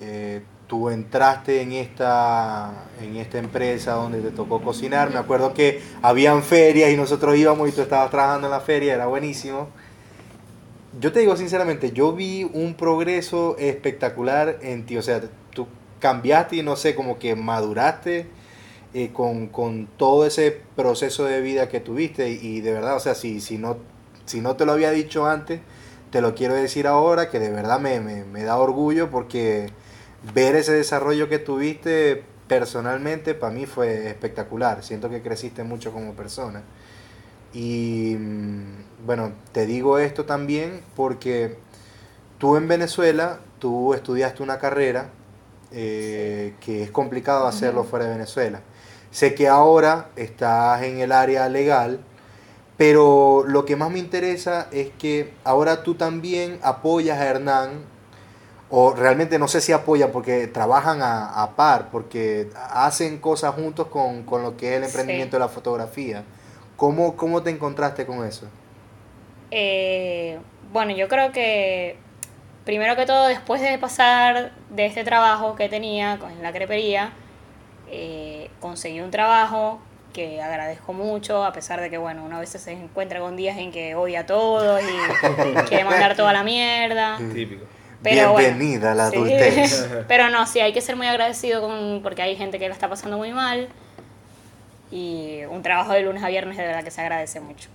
eh, 0.00 0.42
tú 0.66 0.88
entraste 0.88 1.60
en 1.60 1.72
esta, 1.72 2.86
en 3.02 3.16
esta 3.16 3.38
empresa 3.38 3.92
donde 3.92 4.20
te 4.20 4.30
tocó 4.30 4.62
cocinar, 4.62 5.10
me 5.10 5.18
acuerdo 5.18 5.52
que 5.52 5.82
habían 6.02 6.42
ferias 6.42 6.90
y 6.90 6.96
nosotros 6.96 7.36
íbamos 7.36 7.68
y 7.68 7.72
tú 7.72 7.82
estabas 7.82 8.10
trabajando 8.10 8.46
en 8.46 8.52
la 8.52 8.60
feria, 8.60 8.94
era 8.94 9.06
buenísimo. 9.06 9.68
Yo 11.00 11.12
te 11.12 11.20
digo 11.20 11.36
sinceramente, 11.36 11.90
yo 11.90 12.12
vi 12.12 12.44
un 12.44 12.74
progreso 12.74 13.56
espectacular 13.58 14.58
en 14.62 14.86
ti, 14.86 14.96
o 14.96 15.02
sea, 15.02 15.22
tú 15.52 15.66
cambiaste 15.98 16.56
y 16.56 16.62
no 16.62 16.76
sé, 16.76 16.94
como 16.94 17.18
que 17.18 17.34
maduraste 17.34 18.28
eh, 18.96 19.10
con, 19.12 19.48
con, 19.48 19.88
todo 19.96 20.24
ese 20.24 20.60
proceso 20.76 21.24
de 21.24 21.40
vida 21.40 21.68
que 21.68 21.80
tuviste 21.80 22.30
y, 22.30 22.60
de 22.60 22.72
verdad, 22.72 22.94
o 22.94 23.00
sea, 23.00 23.16
si, 23.16 23.40
si, 23.40 23.58
no, 23.58 23.76
si 24.24 24.40
no 24.40 24.54
te 24.54 24.64
lo 24.64 24.72
había 24.72 24.92
dicho 24.92 25.26
antes, 25.26 25.60
te 26.10 26.20
lo 26.20 26.36
quiero 26.36 26.54
decir 26.54 26.86
ahora, 26.86 27.28
que 27.28 27.40
de 27.40 27.50
verdad 27.50 27.80
me, 27.80 27.98
me, 27.98 28.44
da 28.44 28.56
orgullo 28.56 29.10
porque 29.10 29.66
ver 30.32 30.54
ese 30.54 30.72
desarrollo 30.72 31.28
que 31.28 31.40
tuviste 31.40 32.22
personalmente 32.46 33.34
para 33.34 33.52
mí 33.52 33.66
fue 33.66 34.06
espectacular, 34.08 34.84
siento 34.84 35.10
que 35.10 35.22
creciste 35.22 35.64
mucho 35.64 35.92
como 35.92 36.14
persona. 36.14 36.62
Y 37.52 38.16
mm, 38.16 39.06
bueno, 39.06 39.32
te 39.50 39.66
digo 39.66 39.98
esto 39.98 40.24
también 40.24 40.82
porque 40.94 41.58
tú 42.38 42.56
en 42.56 42.68
Venezuela, 42.68 43.40
tú 43.58 43.92
estudiaste 43.92 44.44
una 44.44 44.60
carrera 44.60 45.10
eh, 45.72 46.54
que 46.60 46.84
es 46.84 46.92
complicado 46.92 47.48
hacerlo 47.48 47.82
fuera 47.82 48.04
de 48.04 48.12
Venezuela. 48.12 48.60
Sé 49.14 49.36
que 49.36 49.46
ahora 49.46 50.08
estás 50.16 50.82
en 50.82 50.98
el 50.98 51.12
área 51.12 51.48
legal, 51.48 52.00
pero 52.76 53.44
lo 53.46 53.64
que 53.64 53.76
más 53.76 53.88
me 53.92 54.00
interesa 54.00 54.66
es 54.72 54.90
que 54.98 55.32
ahora 55.44 55.84
tú 55.84 55.94
también 55.94 56.58
apoyas 56.64 57.20
a 57.20 57.24
Hernán, 57.24 57.84
o 58.70 58.92
realmente 58.92 59.38
no 59.38 59.46
sé 59.46 59.60
si 59.60 59.70
apoyan 59.70 60.10
porque 60.10 60.48
trabajan 60.48 60.98
a, 61.00 61.48
par, 61.54 61.90
porque 61.92 62.50
hacen 62.72 63.18
cosas 63.18 63.54
juntos 63.54 63.86
con, 63.86 64.24
lo 64.42 64.56
que 64.56 64.70
es 64.72 64.78
el 64.78 64.82
emprendimiento 64.82 65.36
de 65.36 65.40
la 65.40 65.48
fotografía. 65.48 66.24
¿Cómo, 66.76 67.14
¿Cómo 67.14 67.40
te 67.40 67.50
encontraste 67.50 68.06
con 68.06 68.26
eso? 68.26 68.48
Eh, 69.52 70.40
bueno, 70.72 70.90
yo 70.90 71.06
creo 71.06 71.30
que 71.30 71.98
primero 72.64 72.96
que 72.96 73.06
todo, 73.06 73.28
después 73.28 73.62
de 73.62 73.78
pasar 73.78 74.50
de 74.70 74.86
este 74.86 75.04
trabajo 75.04 75.54
que 75.54 75.68
tenía 75.68 76.14
en 76.14 76.42
la 76.42 76.52
crepería, 76.52 77.12
eh, 77.96 78.50
conseguí 78.60 79.00
un 79.00 79.12
trabajo 79.12 79.78
que 80.12 80.42
agradezco 80.42 80.92
mucho, 80.92 81.44
a 81.44 81.52
pesar 81.52 81.80
de 81.80 81.90
que, 81.90 81.98
bueno, 81.98 82.24
uno 82.24 82.38
a 82.38 82.40
veces 82.40 82.60
se 82.60 82.72
encuentra 82.72 83.20
con 83.20 83.36
días 83.36 83.56
en 83.56 83.70
que 83.70 83.94
odia 83.94 84.20
a 84.20 84.26
todos 84.26 84.80
y 84.82 85.54
quiere 85.68 85.84
mandar 85.84 86.16
toda 86.16 86.32
la 86.32 86.42
mierda. 86.42 87.18
Típico. 87.18 87.64
Pero 88.02 88.36
Bienvenida 88.36 88.92
a 88.92 88.94
la 88.94 89.06
adultez. 89.06 89.88
Pero 90.08 90.28
no, 90.28 90.44
sí, 90.46 90.58
hay 90.58 90.72
que 90.72 90.80
ser 90.80 90.96
muy 90.96 91.06
agradecido 91.06 91.60
con, 91.60 92.00
porque 92.02 92.22
hay 92.22 92.36
gente 92.36 92.58
que 92.58 92.68
la 92.68 92.74
está 92.74 92.88
pasando 92.88 93.16
muy 93.16 93.32
mal. 93.32 93.68
Y 94.90 95.44
un 95.48 95.62
trabajo 95.62 95.92
de 95.92 96.02
lunes 96.02 96.22
a 96.22 96.28
viernes 96.28 96.56
de 96.56 96.64
verdad 96.66 96.82
que 96.82 96.90
se 96.90 97.00
agradece 97.00 97.40
mucho. 97.40 97.68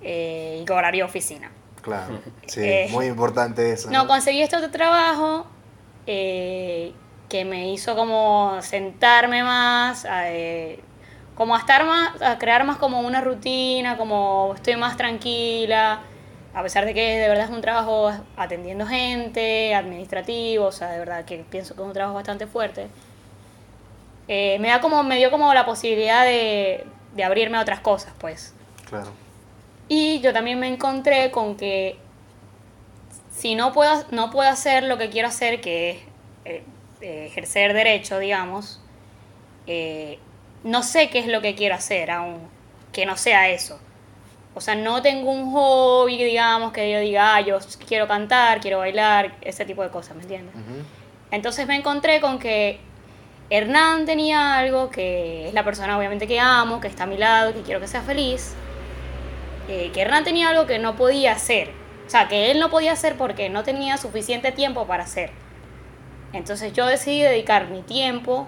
Eh, 0.00 0.64
y 0.66 0.72
horario 0.72 1.06
oficina. 1.06 1.50
Claro, 1.82 2.20
sí, 2.46 2.60
eh, 2.62 2.88
muy 2.92 3.06
importante 3.06 3.72
eso. 3.72 3.90
No, 3.90 4.06
conseguí 4.06 4.42
este 4.42 4.56
otro 4.56 4.70
trabajo 4.70 5.46
eh, 6.06 6.92
que 7.34 7.44
me 7.44 7.68
hizo 7.72 7.96
como 7.96 8.62
sentarme 8.62 9.42
más, 9.42 10.06
eh, 10.08 10.78
como 11.34 11.56
a 11.56 11.58
estar 11.58 11.84
más, 11.84 12.22
a 12.22 12.38
crear 12.38 12.62
más 12.62 12.76
como 12.76 13.00
una 13.00 13.20
rutina, 13.20 13.96
como 13.96 14.52
estoy 14.54 14.76
más 14.76 14.96
tranquila, 14.96 15.98
a 16.54 16.62
pesar 16.62 16.84
de 16.84 16.94
que 16.94 17.18
de 17.18 17.28
verdad 17.28 17.46
es 17.46 17.50
un 17.50 17.60
trabajo 17.60 18.12
atendiendo 18.36 18.86
gente, 18.86 19.74
administrativo, 19.74 20.66
o 20.66 20.70
sea, 20.70 20.90
de 20.90 21.00
verdad 21.00 21.24
que 21.24 21.38
pienso 21.38 21.74
que 21.74 21.80
es 21.82 21.86
un 21.88 21.92
trabajo 21.92 22.14
bastante 22.14 22.46
fuerte. 22.46 22.86
me 24.28 24.68
da 24.68 24.80
como, 24.80 25.02
me 25.02 25.16
dio 25.16 25.32
como 25.32 25.52
la 25.54 25.66
posibilidad 25.66 26.24
de, 26.24 26.86
de 27.16 27.24
abrirme 27.24 27.56
a 27.58 27.62
otras 27.62 27.80
cosas, 27.80 28.12
pues. 28.20 28.54
Claro. 28.88 29.10
Y 29.88 30.20
yo 30.20 30.32
también 30.32 30.60
me 30.60 30.68
encontré 30.68 31.32
con 31.32 31.56
que 31.56 31.98
si 33.32 33.56
no 33.56 33.72
puedo, 33.72 34.04
no 34.12 34.30
puedo 34.30 34.48
hacer 34.48 34.84
lo 34.84 34.98
que 34.98 35.10
quiero 35.10 35.26
hacer, 35.26 35.60
que 35.60 35.90
es 35.90 35.98
eh, 36.44 36.62
eh, 37.00 37.26
ejercer 37.26 37.72
derecho, 37.72 38.18
digamos, 38.18 38.80
eh, 39.66 40.18
no 40.62 40.82
sé 40.82 41.10
qué 41.10 41.18
es 41.18 41.26
lo 41.26 41.40
que 41.40 41.54
quiero 41.54 41.74
hacer 41.74 42.10
aún, 42.10 42.48
que 42.92 43.06
no 43.06 43.16
sea 43.16 43.48
eso. 43.48 43.78
O 44.54 44.60
sea, 44.60 44.76
no 44.76 45.02
tengo 45.02 45.30
un 45.32 45.52
hobby, 45.52 46.22
digamos, 46.22 46.72
que 46.72 46.90
yo 46.90 47.00
diga, 47.00 47.36
ah, 47.36 47.40
yo 47.40 47.58
quiero 47.86 48.06
cantar, 48.06 48.60
quiero 48.60 48.78
bailar, 48.78 49.36
ese 49.40 49.64
tipo 49.64 49.82
de 49.82 49.90
cosas, 49.90 50.16
¿me 50.16 50.22
entiendes? 50.22 50.54
Entonces 51.30 51.66
me 51.66 51.74
encontré 51.74 52.20
con 52.20 52.38
que 52.38 52.78
Hernán 53.50 54.06
tenía 54.06 54.56
algo 54.56 54.90
que 54.90 55.48
es 55.48 55.54
la 55.54 55.64
persona 55.64 55.98
obviamente 55.98 56.28
que 56.28 56.38
amo, 56.38 56.80
que 56.80 56.86
está 56.86 57.02
a 57.02 57.06
mi 57.06 57.18
lado, 57.18 57.52
que 57.52 57.62
quiero 57.62 57.80
que 57.80 57.88
sea 57.88 58.02
feliz 58.02 58.54
eh, 59.68 59.90
que 59.94 60.02
Hernán 60.02 60.24
tenía 60.24 60.50
algo 60.50 60.66
que 60.66 60.78
no 60.78 60.96
podía 60.96 61.32
hacer. 61.32 61.70
O 62.06 62.10
sea, 62.10 62.28
que 62.28 62.50
él 62.50 62.60
no 62.60 62.70
podía 62.70 62.92
hacer 62.92 63.16
porque 63.16 63.48
no 63.48 63.62
tenía 63.62 63.96
suficiente 63.96 64.52
tiempo 64.52 64.86
para 64.86 65.04
hacer. 65.04 65.30
Entonces 66.34 66.72
yo 66.72 66.86
decidí 66.86 67.22
dedicar 67.22 67.68
mi 67.68 67.82
tiempo 67.82 68.46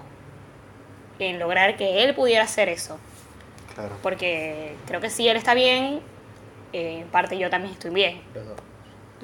en 1.19 1.39
lograr 1.39 1.77
que 1.77 2.03
él 2.03 2.13
pudiera 2.13 2.43
hacer 2.43 2.69
eso. 2.69 2.97
Claro. 3.73 3.95
Porque 4.03 4.75
creo 4.85 5.01
que 5.01 5.09
si 5.09 5.27
él 5.27 5.37
está 5.37 5.53
bien, 5.53 6.01
eh, 6.73 6.99
en 7.01 7.07
parte 7.07 7.37
yo 7.37 7.49
también 7.49 7.73
estoy 7.73 7.91
bien. 7.91 8.21
Los 8.35 8.45
dos. 8.45 8.57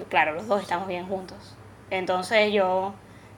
Claro, 0.10 0.34
los 0.34 0.48
dos 0.48 0.62
estamos 0.62 0.88
bien 0.88 1.06
juntos. 1.08 1.56
Entonces 1.90 2.52
yo 2.52 2.94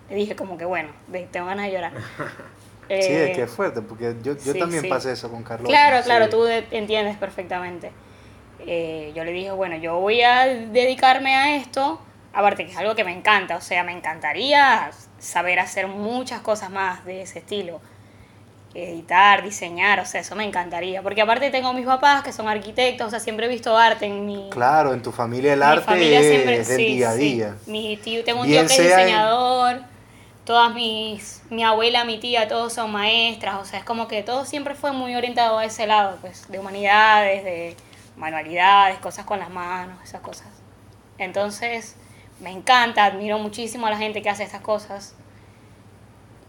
le 0.09 0.15
dije 0.15 0.35
como 0.35 0.57
que 0.57 0.65
bueno, 0.65 0.89
tengo 1.31 1.47
ganas 1.47 1.65
de 1.65 1.71
llorar. 1.73 1.91
sí, 2.87 2.93
es 2.95 3.35
que 3.35 3.43
es 3.43 3.51
fuerte, 3.51 3.81
porque 3.81 4.15
yo, 4.21 4.37
yo 4.37 4.55
también 4.55 4.87
pasé 4.87 5.11
eso 5.11 5.29
con 5.29 5.43
Carlos. 5.43 5.67
Claro, 5.67 6.03
claro, 6.03 6.29
tú 6.29 6.45
entiendes 6.47 7.17
perfectamente. 7.17 7.91
Eh, 8.59 9.11
yo 9.15 9.23
le 9.23 9.31
dije, 9.31 9.51
bueno, 9.51 9.75
yo 9.75 9.99
voy 9.99 10.21
a 10.21 10.45
dedicarme 10.45 11.35
a 11.35 11.57
esto, 11.57 11.99
aparte 12.35 12.65
que 12.65 12.71
es 12.71 12.77
algo 12.77 12.95
que 12.95 13.03
me 13.03 13.13
encanta, 13.13 13.55
o 13.55 13.61
sea, 13.61 13.83
me 13.83 13.93
encantaría 13.93 14.91
saber 15.19 15.59
hacer 15.59 15.87
muchas 15.87 16.41
cosas 16.41 16.69
más 16.69 17.05
de 17.05 17.21
ese 17.21 17.39
estilo, 17.39 17.81
editar, 18.73 19.41
diseñar, 19.41 20.01
o 20.01 20.05
sea, 20.05 20.19
eso 20.19 20.35
me 20.35 20.43
encantaría, 20.43 21.01
porque 21.01 21.21
aparte 21.21 21.49
tengo 21.49 21.71
mis 21.71 21.85
papás 21.85 22.23
que 22.23 22.33
son 22.33 22.47
arquitectos, 22.49 23.07
o 23.07 23.09
sea, 23.09 23.19
siempre 23.19 23.45
he 23.45 23.49
visto 23.49 23.77
arte 23.77 24.05
en 24.05 24.25
mi... 24.25 24.49
Claro, 24.49 24.93
en 24.93 25.01
tu 25.01 25.13
familia 25.13 25.53
el 25.53 25.63
arte 25.63 26.59
es 26.59 26.67
del 26.67 26.77
día 26.77 27.09
a 27.09 27.15
día. 27.15 27.55
Mi 27.67 27.95
tío, 27.97 28.23
tengo 28.23 28.41
un 28.41 28.47
tío 28.47 28.59
que 28.59 28.65
es 28.65 28.77
diseñador. 28.77 29.81
Todas 30.43 30.75
mis, 30.75 31.41
mi 31.49 31.63
abuela, 31.63 32.03
mi 32.03 32.19
tía, 32.19 32.47
todos 32.47 32.71
son 32.71 32.91
maestras, 32.91 33.55
o 33.61 33.65
sea, 33.65 33.79
es 33.79 33.85
como 33.85 34.07
que 34.07 34.21
todo 34.21 34.45
siempre 34.45 34.75
fue 34.75 34.91
muy 34.91 35.15
orientado 35.15 35.57
a 35.57 35.65
ese 35.65 35.87
lado, 35.87 36.19
pues, 36.21 36.47
de 36.51 36.59
humanidades, 36.59 37.43
de, 37.43 37.75
manualidades, 38.17 38.99
cosas 38.99 39.25
con 39.25 39.39
las 39.39 39.49
manos, 39.49 39.97
esas 40.03 40.21
cosas. 40.21 40.47
Entonces, 41.17 41.95
me 42.39 42.51
encanta, 42.51 43.05
admiro 43.05 43.39
muchísimo 43.39 43.87
a 43.87 43.89
la 43.89 43.97
gente 43.97 44.21
que 44.21 44.29
hace 44.29 44.43
estas 44.43 44.61
cosas. 44.61 45.13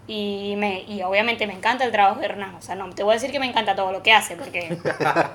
Y, 0.09 0.55
me, 0.57 0.83
y 0.83 1.03
obviamente 1.03 1.49
me 1.49 1.55
encanta 1.55 1.85
el 1.85 1.91
trabajo 1.91 2.21
de 2.21 2.27
Hernán. 2.27 2.55
O 2.55 2.63
sea, 2.63 2.77
no 2.77 2.89
te 2.91 3.03
voy 3.03 3.13
a 3.13 3.15
decir 3.15 3.33
que 3.33 3.41
me 3.41 3.47
encanta 3.47 3.75
todo 3.75 3.91
lo 3.91 4.03
que 4.03 4.13
hace, 4.13 4.37
porque 4.37 4.79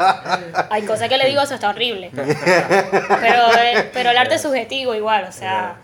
hay 0.69 0.83
cosas 0.83 1.09
que 1.09 1.17
le 1.17 1.27
digo, 1.27 1.41
eso 1.41 1.55
está 1.55 1.69
horrible. 1.69 2.09
Pero, 2.13 3.53
eh, 3.59 3.89
pero 3.93 4.11
el 4.11 4.17
arte 4.17 4.35
es 4.35 4.41
subjetivo 4.41 4.95
igual, 4.95 5.25
o 5.25 5.31
sea, 5.31 5.75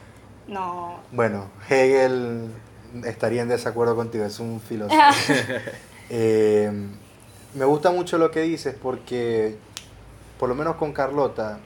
no... 0.48 1.00
Bueno, 1.12 1.50
Hegel 1.70 2.50
estaría 3.06 3.42
en 3.42 3.50
desacuerdo 3.50 3.96
contigo, 3.96 4.26
es 4.26 4.40
un 4.40 4.62
filósofo. 4.62 5.02
Eh, 6.10 6.72
me 7.54 7.66
gusta 7.66 7.92
mucho 7.92 8.18
lo 8.18 8.32
que 8.32 8.40
dices 8.40 8.74
porque 8.82 9.58
por 10.40 10.48
lo 10.48 10.56
menos 10.56 10.78
con 10.78 10.94
Carlota, 10.94 11.60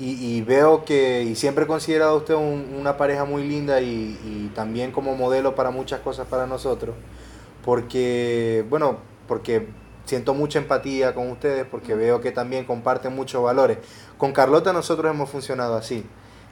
y, 0.00 0.42
veo 0.42 0.84
que, 0.84 1.24
y 1.24 1.34
siempre 1.34 1.64
he 1.64 1.66
considerado 1.66 2.12
a 2.12 2.16
usted 2.16 2.34
una 2.34 2.96
pareja 2.96 3.24
muy 3.24 3.42
linda 3.42 3.80
y, 3.80 4.52
también 4.54 4.92
como 4.92 5.16
modelo 5.16 5.54
para 5.54 5.70
muchas 5.70 6.00
cosas 6.00 6.26
para 6.28 6.46
nosotros, 6.46 6.94
porque, 7.64 8.64
bueno, 8.70 8.98
porque 9.26 9.68
siento 10.04 10.34
mucha 10.34 10.58
empatía 10.60 11.14
con 11.14 11.30
ustedes, 11.30 11.66
porque 11.68 11.94
veo 11.94 12.20
que 12.20 12.30
también 12.30 12.64
comparten 12.64 13.14
muchos 13.14 13.42
valores. 13.42 13.78
Con 14.16 14.32
Carlota 14.32 14.72
nosotros 14.72 15.12
hemos 15.12 15.30
funcionado 15.30 15.76
así. 15.76 16.04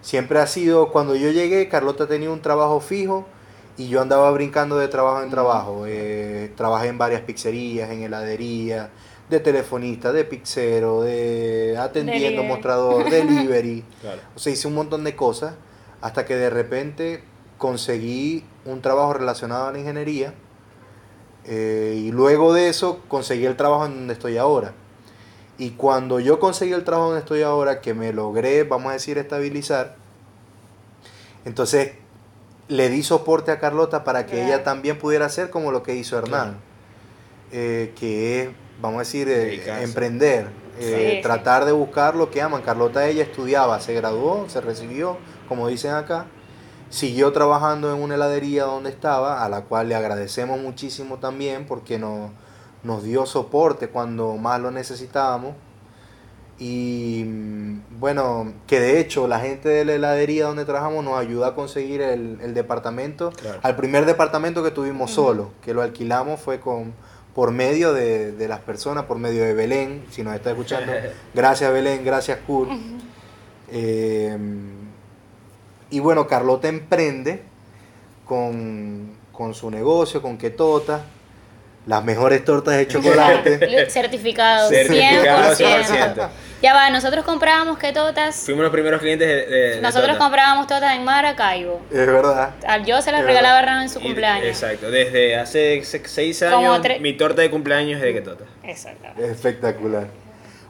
Siempre 0.03 0.41
ha 0.41 0.47
sido, 0.47 0.91
cuando 0.91 1.15
yo 1.15 1.31
llegué, 1.31 1.69
Carlota 1.69 2.07
tenía 2.07 2.31
un 2.31 2.43
trabajo 2.43 2.81
fijo 2.81 3.27
y 3.77 3.89
yo 3.89 4.01
andaba 4.03 4.31
brincando 4.31 4.77
de 4.77 4.89
trabajo 4.89 5.23
en 5.23 5.31
trabajo. 5.31 5.85
Eh, 5.87 6.53
trabajé 6.57 6.89
en 6.89 6.99
varias 6.99 7.23
pizzerías, 7.23 7.91
en 7.91 8.03
heladería, 8.03 8.91
de 9.29 9.41
telefonista, 9.41 10.13
de 10.13 10.25
pixero, 10.25 11.03
de 11.03 11.77
atendiendo 11.79 12.43
mostrador, 12.43 13.11
delivery. 13.11 13.85
O 14.35 14.39
sea, 14.39 14.53
hice 14.53 14.69
un 14.69 14.75
montón 14.75 15.05
de 15.05 15.17
cosas 15.17 15.55
hasta 16.01 16.25
que 16.25 16.37
de 16.37 16.51
repente 16.51 17.25
conseguí 17.59 18.45
un 18.65 18.83
trabajo 18.83 19.15
relacionado 19.15 19.69
a 19.69 19.73
la 19.73 19.79
ingeniería 19.79 20.35
eh, 21.45 21.95
y 21.97 22.11
luego 22.11 22.53
de 22.53 22.69
eso 22.69 23.01
conseguí 23.09 23.47
el 23.47 23.57
trabajo 23.57 23.87
en 23.87 23.95
donde 23.95 24.15
estoy 24.15 24.37
ahora. 24.37 24.75
Y 25.59 25.71
cuando 25.71 26.21
yo 26.21 26.39
conseguí 26.39 26.73
el 26.73 26.85
trabajo 26.85 27.07
donde 27.07 27.21
estoy 27.21 27.43
ahora, 27.43 27.81
que 27.81 27.95
me 27.95 28.13
logré, 28.13 28.65
vamos 28.65 28.91
a 28.91 28.93
decir, 28.93 29.17
estabilizar, 29.17 29.97
entonces 31.45 31.93
le 32.69 32.91
di 32.91 33.03
soporte 33.03 33.53
a 33.53 33.59
Carlota 33.59 34.05
para 34.05 34.27
que 34.27 34.45
ella 34.45 34.65
también 34.65 34.99
pudiera 34.99 35.27
hacer 35.27 35.51
como 35.51 35.71
lo 35.71 35.83
que 35.83 35.95
hizo 35.95 36.19
Hernán, 36.19 36.59
eh, 37.53 37.93
que 37.97 38.43
es 38.43 38.49
vamos 38.81 38.97
a 38.97 38.99
decir, 39.01 39.29
eh, 39.29 39.83
emprender, 39.83 40.49
eh, 40.79 41.21
tratar 41.23 41.65
de 41.65 41.73
buscar 41.73 42.15
lo 42.15 42.31
que 42.31 42.43
aman. 42.43 42.63
Carlota 42.63 43.09
ella 43.09 43.23
estudiaba, 43.23 43.81
se 43.81 43.95
graduó, 43.95 44.49
se 44.49 44.61
recibió, 44.61 45.17
como 45.49 45.69
dicen 45.69 45.93
acá, 45.93 46.27
siguió 46.91 47.33
trabajando 47.33 47.95
en 47.95 48.03
una 48.03 48.15
heladería 48.15 48.65
donde 48.65 48.91
estaba, 48.91 49.45
a 49.45 49.49
la 49.49 49.63
cual 49.63 49.89
le 49.89 49.95
agradecemos 49.95 50.61
muchísimo 50.61 51.19
también 51.19 51.67
porque 51.67 51.99
nos, 51.99 52.31
nos 52.83 53.03
dio 53.03 53.27
soporte 53.27 53.89
cuando 53.89 54.37
más 54.37 54.61
lo 54.61 54.71
necesitábamos. 54.71 55.55
Y 56.59 57.25
mm, 57.27 58.01
bueno, 58.01 58.55
que 58.67 58.81
de 58.81 58.99
hecho 58.99 59.29
la 59.29 59.41
gente 59.41 59.69
de 59.69 59.85
la 59.85 59.95
heladería 59.95 60.47
donde 60.47 60.65
trabajamos 60.65 61.05
nos 61.05 61.19
ayuda 61.19 61.49
a 61.49 61.55
conseguir 61.55 62.01
el, 62.01 62.55
departamento. 62.55 63.31
Al 63.63 63.77
primer 63.77 64.07
departamento 64.07 64.63
que 64.63 64.71
tuvimos 64.71 65.11
solo, 65.11 65.51
que 65.63 65.75
lo 65.75 65.83
alquilamos 65.83 66.41
fue 66.41 66.61
con 66.61 66.95
por 67.37 67.51
medio 67.51 67.93
de, 67.93 68.35
las 68.49 68.61
personas, 68.61 69.05
por 69.05 69.19
medio 69.19 69.45
de 69.45 69.53
Belén, 69.53 70.07
si 70.11 70.23
nos 70.23 70.35
está 70.35 70.53
escuchando. 70.53 70.91
Gracias 71.35 71.71
Belén, 71.71 72.03
gracias 72.03 72.39
Kurt. 72.47 72.71
Eh, 73.71 74.39
y 75.91 76.01
bueno, 76.01 76.27
Carlota 76.27 76.69
emprende 76.69 77.43
con, 78.25 79.13
su 79.53 79.71
negocio, 79.71 80.23
con 80.23 80.39
Ketota, 80.39 81.05
las 81.87 82.05
mejores 82.05 82.45
tortas 82.45 82.77
de 82.77 82.89
chocolate. 82.89 83.89
Certificados, 83.91 84.71
100%. 84.71 86.29
Ya 86.63 86.73
va, 86.73 86.89
nosotros 86.91 87.25
comprábamos 87.25 87.79
quetotas. 87.79 88.35
Fuimos 88.45 88.63
los 88.63 88.73
primeros 88.73 89.01
clientes 89.01 89.29
de. 89.29 89.81
nosotros 89.83 90.17
comprábamos 90.17 90.67
tortas 90.67 90.95
en 90.97 91.05
Maracaibo. 91.05 91.83
Es 91.91 92.07
verdad. 92.07 92.55
Yo 92.85 93.01
se 93.03 93.13
las 93.13 93.25
regalaba 93.25 93.59
a 93.59 93.61
Hernán 93.61 93.83
en 93.83 93.89
su 93.91 94.01
cumpleaños. 94.01 94.47
Exacto, 94.47 94.91
desde 94.91 95.37
hace 95.37 95.83
seis 95.85 96.43
años 96.43 96.81
mi 97.01 97.13
torta 97.13 97.43
de 97.43 97.51
cumpleaños 97.51 97.99
es 97.99 98.03
de 98.03 98.13
quetota. 98.15 98.45
Exacto. 98.63 99.23
Espectacular. 99.23 100.09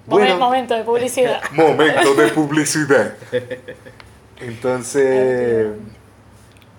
Bueno, 0.06 0.36
momento 0.38 0.74
de 0.74 0.84
publicidad. 0.84 1.40
momento 1.52 2.14
de 2.14 2.28
publicidad. 2.28 3.14
Entonces, 4.40 5.68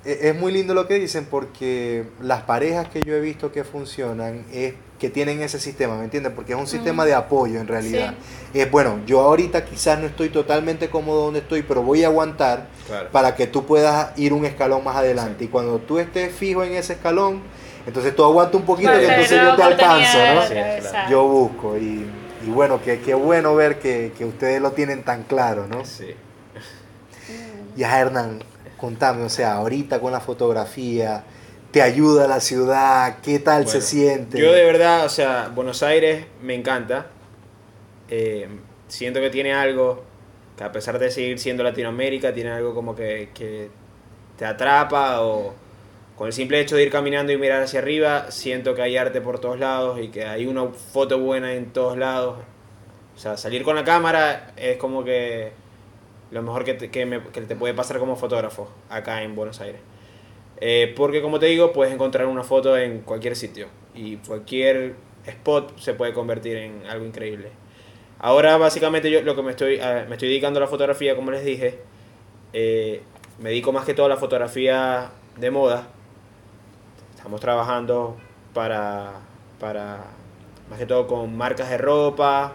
es 0.07 0.35
muy 0.35 0.53
lindo 0.53 0.73
lo 0.73 0.87
que 0.87 0.95
dicen 0.95 1.27
porque 1.29 2.05
las 2.21 2.43
parejas 2.43 2.87
que 2.87 3.01
yo 3.01 3.13
he 3.13 3.19
visto 3.19 3.51
que 3.51 3.65
funcionan 3.65 4.45
es 4.53 4.73
que 4.99 5.09
tienen 5.09 5.41
ese 5.41 5.59
sistema, 5.59 5.97
¿me 5.97 6.05
entiendes? 6.05 6.31
Porque 6.33 6.53
es 6.53 6.59
un 6.59 6.65
sistema 6.65 7.05
de 7.05 7.13
apoyo 7.13 7.59
en 7.59 7.67
realidad. 7.67 8.15
Es 8.53 8.71
bueno, 8.71 8.99
yo 9.05 9.19
ahorita 9.19 9.65
quizás 9.65 9.99
no 9.99 10.07
estoy 10.07 10.29
totalmente 10.29 10.89
cómodo 10.89 11.25
donde 11.25 11.41
estoy, 11.41 11.61
pero 11.61 11.83
voy 11.83 12.03
a 12.03 12.07
aguantar 12.07 12.67
para 13.11 13.35
que 13.35 13.47
tú 13.47 13.65
puedas 13.65 14.17
ir 14.17 14.33
un 14.33 14.45
escalón 14.45 14.83
más 14.83 14.95
adelante. 14.95 15.43
Y 15.43 15.47
cuando 15.49 15.77
tú 15.79 15.99
estés 15.99 16.33
fijo 16.33 16.63
en 16.63 16.73
ese 16.73 16.93
escalón, 16.93 17.41
entonces 17.85 18.15
tú 18.15 18.23
aguantas 18.23 18.55
un 18.55 18.65
poquito 18.65 18.91
y 18.99 19.05
entonces 19.05 19.41
yo 19.41 19.55
te 19.55 19.63
alcanzo, 19.63 20.17
¿no? 20.17 21.09
Yo 21.09 21.27
busco. 21.27 21.77
Y, 21.77 22.07
bueno, 22.47 22.79
qué 22.83 23.13
bueno 23.13 23.55
ver 23.55 23.77
que, 23.79 24.13
que, 24.17 24.23
ustedes 24.23 24.61
lo 24.61 24.71
tienen 24.71 25.03
tan 25.03 25.23
claro, 25.23 25.67
¿no? 25.67 25.83
Sí. 25.85 26.15
Ya, 27.75 27.99
Hernán, 27.99 28.39
contame, 28.77 29.23
o 29.23 29.29
sea, 29.29 29.55
ahorita 29.55 29.99
con 29.99 30.11
la 30.11 30.19
fotografía, 30.19 31.23
¿te 31.71 31.81
ayuda 31.81 32.27
la 32.27 32.39
ciudad? 32.39 33.17
¿Qué 33.21 33.39
tal 33.39 33.67
se 33.67 33.81
siente? 33.81 34.39
Yo 34.39 34.51
de 34.51 34.63
verdad, 34.63 35.05
o 35.05 35.09
sea, 35.09 35.51
Buenos 35.53 35.83
Aires 35.83 36.25
me 36.41 36.55
encanta. 36.55 37.07
Eh, 38.09 38.47
siento 38.87 39.19
que 39.19 39.29
tiene 39.29 39.53
algo 39.53 40.03
que 40.57 40.63
a 40.63 40.71
pesar 40.71 40.97
de 40.97 41.11
seguir 41.11 41.39
siendo 41.39 41.63
Latinoamérica, 41.63 42.33
tiene 42.33 42.51
algo 42.51 42.73
como 42.73 42.95
que, 42.95 43.29
que 43.33 43.69
te 44.37 44.45
atrapa 44.45 45.21
o 45.21 45.53
con 46.15 46.27
el 46.27 46.33
simple 46.33 46.59
hecho 46.59 46.75
de 46.75 46.83
ir 46.83 46.91
caminando 46.91 47.31
y 47.31 47.37
mirar 47.37 47.61
hacia 47.61 47.79
arriba, 47.79 48.31
siento 48.31 48.73
que 48.73 48.81
hay 48.81 48.97
arte 48.97 49.21
por 49.21 49.39
todos 49.39 49.59
lados 49.59 49.99
y 50.01 50.07
que 50.07 50.25
hay 50.25 50.47
una 50.47 50.67
foto 50.67 51.19
buena 51.19 51.53
en 51.53 51.71
todos 51.71 51.95
lados. 51.95 52.39
O 53.15 53.19
sea, 53.19 53.37
salir 53.37 53.63
con 53.63 53.75
la 53.75 53.83
cámara 53.83 54.53
es 54.57 54.77
como 54.77 55.03
que 55.03 55.51
lo 56.31 56.41
mejor 56.41 56.63
que 56.63 56.73
te, 56.73 56.89
que 56.89 57.05
me, 57.05 57.21
que 57.23 57.41
te 57.41 57.55
puede 57.55 57.73
pasar 57.73 57.99
como 57.99 58.15
fotógrafo 58.15 58.69
acá 58.89 59.23
en 59.23 59.35
Buenos 59.35 59.61
Aires. 59.61 59.81
Eh, 60.59 60.93
porque 60.95 61.21
como 61.21 61.39
te 61.39 61.45
digo, 61.47 61.71
puedes 61.71 61.93
encontrar 61.93 62.25
una 62.27 62.43
foto 62.43 62.77
en 62.77 63.01
cualquier 63.01 63.35
sitio 63.35 63.67
y 63.93 64.17
cualquier 64.17 64.95
spot 65.25 65.77
se 65.79 65.93
puede 65.93 66.13
convertir 66.13 66.57
en 66.57 66.85
algo 66.87 67.05
increíble. 67.05 67.49
Ahora 68.19 68.57
básicamente 68.57 69.11
yo 69.11 69.21
lo 69.21 69.35
que 69.35 69.43
me 69.43 69.51
estoy, 69.51 69.77
me 69.77 70.13
estoy 70.13 70.29
dedicando 70.29 70.57
a 70.59 70.61
la 70.61 70.67
fotografía, 70.67 71.15
como 71.15 71.31
les 71.31 71.45
dije, 71.45 71.79
eh, 72.53 73.03
me 73.39 73.49
dedico 73.49 73.71
más 73.71 73.85
que 73.85 73.93
todo 73.93 74.07
a 74.07 74.09
la 74.09 74.17
fotografía 74.17 75.11
de 75.37 75.51
moda. 75.51 75.87
Estamos 77.15 77.39
trabajando 77.39 78.17
para, 78.53 79.21
para 79.59 80.05
más 80.69 80.79
que 80.79 80.87
todo 80.87 81.05
con 81.05 81.37
marcas 81.37 81.69
de 81.69 81.77
ropa, 81.77 82.53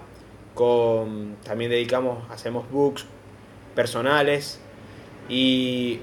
con 0.55 1.37
también 1.45 1.71
dedicamos, 1.71 2.29
hacemos 2.31 2.69
books 2.71 3.07
personales 3.75 4.61
y 5.29 6.01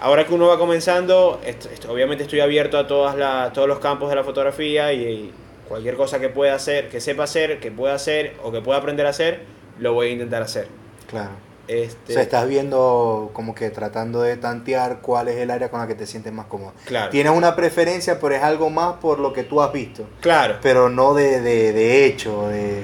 ahora 0.00 0.26
que 0.26 0.34
uno 0.34 0.48
va 0.48 0.58
comenzando, 0.58 1.40
obviamente 1.88 2.24
estoy 2.24 2.40
abierto 2.40 2.78
a 2.78 2.86
todas 2.86 3.52
todos 3.52 3.68
los 3.68 3.78
campos 3.78 4.10
de 4.10 4.16
la 4.16 4.24
fotografía 4.24 4.92
y, 4.92 5.32
cualquier 5.68 5.96
cosa 5.96 6.18
que 6.18 6.30
pueda 6.30 6.54
hacer, 6.54 6.88
que 6.88 6.98
sepa 6.98 7.24
hacer, 7.24 7.60
que 7.60 7.70
pueda 7.70 7.94
hacer 7.94 8.34
o 8.42 8.50
que 8.50 8.62
pueda 8.62 8.78
aprender 8.78 9.06
a 9.06 9.10
hacer, 9.10 9.42
lo 9.78 9.92
voy 9.92 10.08
a 10.08 10.10
intentar 10.12 10.42
hacer. 10.42 10.66
Claro. 11.10 11.30
Este... 11.68 12.12
O 12.12 12.14
sea, 12.14 12.22
estás 12.22 12.48
viendo 12.48 13.30
como 13.34 13.54
que 13.54 13.68
tratando 13.68 14.22
de 14.22 14.38
tantear 14.38 15.00
cuál 15.02 15.28
es 15.28 15.36
el 15.36 15.50
área 15.50 15.70
con 15.70 15.80
la 15.80 15.86
que 15.86 15.94
te 15.94 16.06
sientes 16.06 16.32
más 16.32 16.46
cómodo. 16.46 16.72
Claro. 16.86 17.10
Tienes 17.10 17.32
una 17.32 17.54
preferencia, 17.54 18.18
pero 18.18 18.34
es 18.34 18.42
algo 18.42 18.70
más 18.70 18.94
por 18.94 19.18
lo 19.18 19.34
que 19.34 19.44
tú 19.44 19.60
has 19.60 19.70
visto. 19.70 20.06
Claro. 20.22 20.56
Pero 20.62 20.88
no 20.88 21.12
de, 21.12 21.42
de, 21.42 21.74
de 21.74 22.06
hecho, 22.06 22.48
de, 22.48 22.82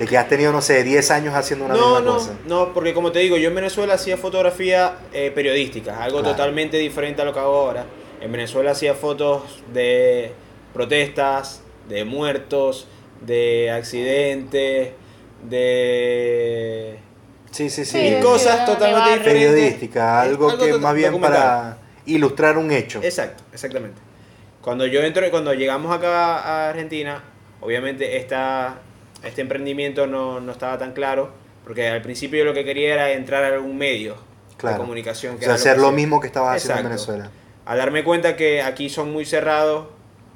de, 0.00 0.06
que 0.06 0.18
has 0.18 0.28
tenido, 0.28 0.50
no 0.52 0.60
sé, 0.62 0.82
10 0.82 1.10
años 1.10 1.34
haciendo 1.34 1.66
una 1.66 1.74
no, 1.74 1.80
misma 1.80 2.00
no, 2.00 2.14
cosa. 2.14 2.34
No, 2.46 2.72
porque 2.74 2.92
como 2.92 3.12
te 3.12 3.20
digo, 3.20 3.36
yo 3.36 3.48
en 3.48 3.54
Venezuela 3.54 3.94
hacía 3.94 4.16
fotografía 4.16 4.94
eh, 5.12 5.30
periodística, 5.34 6.02
algo 6.02 6.20
Claro. 6.20 6.34
totalmente 6.36 6.76
diferente 6.78 7.22
a 7.22 7.24
lo 7.24 7.32
que 7.32 7.38
hago 7.38 7.54
ahora. 7.54 7.84
En 8.20 8.32
Venezuela 8.32 8.72
hacía 8.72 8.94
fotos 8.94 9.62
de 9.72 10.32
protestas, 10.72 11.62
de 11.88 12.04
muertos, 12.04 12.86
de 13.20 13.70
accidentes, 13.70 14.90
de 15.48 16.98
Sí, 17.50 17.68
sí, 17.68 17.84
sí. 17.84 18.16
Cosas 18.22 18.64
totalmente 18.64 19.18
diferentes. 19.18 19.52
Periodística, 19.52 20.24
Es 20.24 20.30
algo, 20.30 20.56
que 20.56 20.72
más 20.78 20.94
bien 20.94 21.20
para 21.20 21.78
ilustrar 22.06 22.56
un 22.58 22.70
hecho. 22.70 23.00
Exacto, 23.02 23.42
exactamente. 23.52 24.00
Cuando 24.62 24.86
yo 24.86 25.00
entro, 25.02 25.28
cuando 25.30 25.52
llegamos 25.54 25.94
acá 25.94 26.38
a 26.38 26.68
Argentina, 26.70 27.22
obviamente 27.60 28.18
esta, 28.18 28.78
este 29.24 29.40
emprendimiento 29.42 30.06
no, 30.06 30.40
no 30.40 30.52
estaba 30.52 30.78
tan 30.78 30.92
claro, 30.92 31.30
porque 31.64 31.88
al 31.88 32.02
principio 32.02 32.38
yo 32.40 32.44
lo 32.44 32.54
que 32.54 32.64
quería 32.64 32.94
era 32.94 33.12
entrar 33.12 33.44
a 33.44 33.48
algún 33.54 33.76
medio 33.78 34.16
Claro. 34.56 34.76
de 34.76 34.80
comunicación. 34.82 35.34
O 35.34 35.38
Que 35.38 35.44
sea, 35.44 35.54
era 35.54 35.60
hacer 35.60 35.74
que 35.76 35.80
lo 35.82 35.92
mismo 35.92 36.20
que 36.20 36.26
estabas 36.26 36.56
haciendo 36.56 36.80
en 36.88 36.92
Exacto. 36.92 37.12
Venezuela. 37.12 37.30
Al 37.66 37.78
darme 37.78 38.04
cuenta 38.04 38.36
que 38.36 38.62
aquí 38.62 38.88
son 38.90 39.12
muy 39.12 39.24
cerrados 39.24 39.86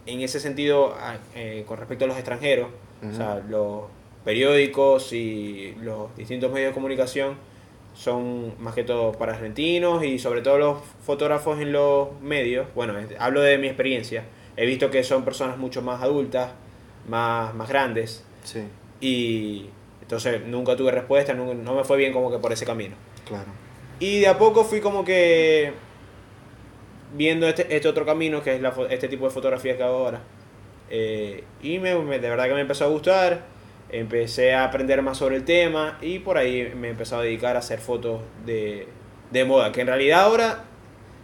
en 0.07 0.21
ese 0.21 0.41
sentido 0.41 0.95
a- 0.95 1.19
eh, 1.35 1.65
con 1.67 1.79
respecto 1.79 2.05
a 2.05 2.09
los 2.09 2.17
extranjeros, 2.17 2.69
o 3.11 3.15
sea, 3.15 3.43
los 3.49 3.83
periódicos 4.25 5.13
y 5.13 5.75
los 5.83 6.15
distintos 6.17 6.51
medios 6.53 6.71
de 6.71 6.75
comunicación 6.75 7.37
son 7.95 8.55
más 8.63 8.75
que 8.75 8.83
todo 8.83 9.13
para 9.13 9.35
argentinos 9.35 10.03
y 10.05 10.19
sobre 10.19 10.41
todo 10.43 10.59
los 10.59 10.79
fotógrafos 11.05 11.61
en 11.61 11.73
los 11.73 12.09
medios, 12.21 12.67
bueno, 12.75 12.95
hablo 13.19 13.41
de 13.41 13.59
mi 13.59 13.67
experiencia, 13.69 14.25
he 14.57 14.67
visto 14.67 14.91
que 14.91 15.05
son 15.05 15.25
personas 15.25 15.59
mucho 15.59 15.81
más 15.83 16.03
adultas, 16.03 16.51
más, 17.09 17.55
más 17.55 17.69
grandes 17.69 18.25
Sí, 18.45 18.63
y 19.01 19.67
entonces 20.03 20.45
nunca 20.47 20.77
tuve 20.77 20.93
respuesta, 20.93 21.35
no, 21.35 21.53
no 21.55 21.75
me 21.75 21.83
fue 21.85 21.97
bien 21.97 22.13
como 22.13 22.31
que 22.31 22.39
por 22.39 22.53
ese 22.53 22.65
camino. 22.65 22.95
claro. 23.27 23.47
Y 24.01 24.21
de 24.21 24.27
a 24.29 24.39
poco 24.39 24.65
fui 24.65 24.81
como 24.81 25.05
que 25.05 25.73
viendo 27.17 27.47
este, 27.49 27.75
este 27.75 27.89
otro 27.89 28.05
camino, 28.05 28.43
que 28.43 28.57
es 28.57 28.61
la, 28.61 28.75
este 28.91 29.09
tipo 29.09 29.25
de 29.27 29.31
fotografía 29.31 29.77
que 29.77 29.83
hago 29.83 29.99
ahora. 29.99 30.21
Eh, 30.91 31.45
y 31.63 31.79
me, 31.79 31.95
me- 31.97 32.19
de 32.19 32.29
verdad 32.29 32.47
que 32.49 32.55
me 32.55 32.61
empezó 32.61 32.85
a 32.85 32.89
gustar, 32.89 33.43
empecé 33.91 34.53
a 34.53 34.65
aprender 34.65 35.01
más 35.03 35.19
sobre 35.19 35.37
el 35.37 35.45
tema 35.45 35.99
y 36.03 36.19
por 36.19 36.37
ahí 36.39 36.73
me 36.77 36.91
empezó 36.91 37.17
a 37.19 37.23
dedicar 37.23 37.57
a 37.57 37.61
hacer 37.61 37.79
fotos 37.79 38.21
de, 38.45 38.89
de 39.31 39.45
moda, 39.45 39.71
que 39.73 39.83
en 39.83 39.87
realidad 39.87 40.21
ahora 40.23 40.65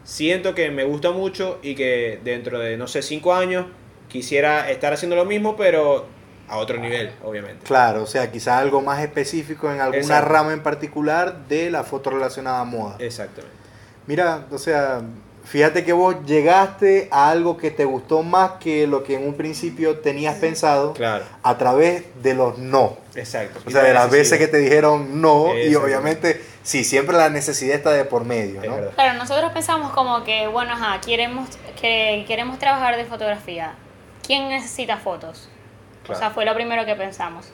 siento 0.04 0.54
que 0.54 0.70
me 0.70 0.84
gusta 0.84 1.10
mucho 1.10 1.58
y 1.62 1.74
que 1.74 2.20
dentro 2.24 2.58
de, 2.58 2.76
no 2.76 2.86
sé, 2.86 3.02
cinco 3.02 3.34
años 3.34 3.66
quisiera 4.08 4.70
estar 4.70 4.92
haciendo 4.92 5.16
lo 5.16 5.24
mismo, 5.24 5.56
pero 5.56 6.06
a 6.50 6.56
otro 6.58 6.76
nivel, 6.78 7.12
obviamente. 7.24 7.64
Claro, 7.64 8.02
o 8.02 8.06
sea, 8.06 8.30
quizás 8.30 8.60
algo 8.60 8.80
más 8.82 9.00
específico 9.00 9.70
en 9.72 9.80
alguna 9.80 10.20
rama 10.20 10.52
en 10.52 10.62
particular 10.62 11.46
de 11.48 11.70
la 11.70 11.84
foto 11.84 12.10
relacionada 12.10 12.60
a 12.60 12.64
moda. 12.64 12.96
Exactamente. 12.98 13.56
Mira, 14.06 14.46
o 14.50 14.58
sea, 14.58 15.00
fíjate 15.44 15.84
que 15.84 15.92
vos 15.92 16.16
llegaste 16.26 17.08
a 17.12 17.30
algo 17.30 17.56
que 17.56 17.70
te 17.70 17.84
gustó 17.84 18.24
más 18.24 18.52
que 18.60 18.88
lo 18.88 19.04
que 19.04 19.14
en 19.14 19.26
un 19.26 19.34
principio 19.34 19.98
tenías 19.98 20.36
pensado 20.36 20.92
Claro, 20.94 21.24
a 21.42 21.56
través 21.56 22.04
de 22.20 22.34
los 22.34 22.58
no. 22.58 22.96
exacto. 23.14 23.60
O 23.64 23.70
sea, 23.70 23.84
de 23.84 23.94
las 23.94 24.10
veces 24.10 24.36
que 24.38 24.48
te 24.48 24.58
dijeron 24.58 25.20
no 25.20 25.56
y 25.56 25.72
obviamente, 25.76 26.42
sí, 26.64 26.82
siempre 26.82 27.16
la 27.16 27.30
necesidad 27.30 27.76
está 27.76 27.92
de 27.92 28.04
por 28.04 28.24
medio, 28.24 28.60
¿no? 28.60 28.90
Claro, 28.96 29.16
nosotros 29.18 29.52
pensamos 29.52 29.92
como 29.92 30.24
que, 30.24 30.48
bueno, 30.48 30.72
ajá, 30.72 31.00
queremos, 31.00 31.48
que 31.80 32.24
queremos 32.26 32.58
trabajar 32.58 32.96
de 32.96 33.04
fotografía. 33.04 33.74
¿Quién 34.26 34.48
necesita 34.48 34.96
fotos? 34.96 35.48
O 36.08 36.14
sea, 36.14 36.30
fue 36.30 36.44
lo 36.44 36.54
primero 36.54 36.84
que 36.84 36.94
pensamos. 36.96 37.52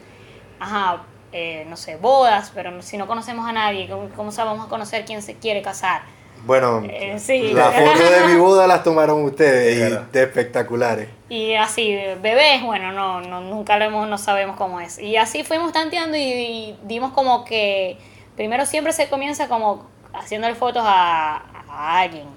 Ajá, 0.61 1.03
eh, 1.33 1.67
no 1.69 1.77
sé, 1.77 1.97
bodas, 1.97 2.51
pero 2.55 2.81
si 2.83 2.97
no 2.97 3.07
conocemos 3.07 3.47
a 3.49 3.53
nadie, 3.53 3.89
¿cómo, 3.89 4.09
cómo 4.17 4.31
vamos 4.37 4.67
a 4.67 4.69
conocer 4.69 5.05
quién 5.05 5.21
se 5.23 5.35
quiere 5.35 5.61
casar? 5.63 6.03
Bueno, 6.45 6.83
Eh, 6.89 7.19
sí. 7.19 7.53
las 7.53 7.75
fotos 7.75 8.11
de 8.11 8.27
mi 8.29 8.37
boda 8.37 8.67
las 8.67 8.85
tomaron 8.85 9.25
ustedes 9.25 9.79
Es 9.79 9.93
y 9.93 10.13
de 10.13 10.23
espectaculares. 10.23 11.09
Y 11.29 11.55
así, 11.55 11.93
bebés, 12.23 12.63
bueno, 12.63 12.93
no, 12.93 13.21
no 13.21 13.41
nunca 13.41 13.77
lo 13.79 13.85
hemos, 13.87 14.09
no 14.09 14.17
sabemos 14.17 14.57
cómo 14.57 14.81
es. 14.81 14.99
Y 14.99 15.17
así 15.17 15.43
fuimos 15.45 15.73
tanteando 15.73 16.17
y, 16.17 16.21
y 16.23 16.79
dimos 16.85 17.13
como 17.13 17.45
que, 17.45 17.99
primero 18.37 18.65
siempre 18.65 18.93
se 18.93 19.09
comienza 19.09 19.49
como 19.49 19.87
haciéndole 20.15 20.55
fotos 20.55 20.85
a, 20.87 21.43
a 21.69 21.99
alguien. 22.01 22.29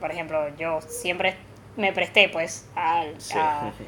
Por 0.00 0.10
ejemplo, 0.10 0.48
yo 0.56 0.80
siempre 0.82 1.36
me 1.76 1.92
presté 1.92 2.28
pues 2.28 2.66
al- 2.74 3.14
Sí. 3.20 3.38
a... 3.38 3.72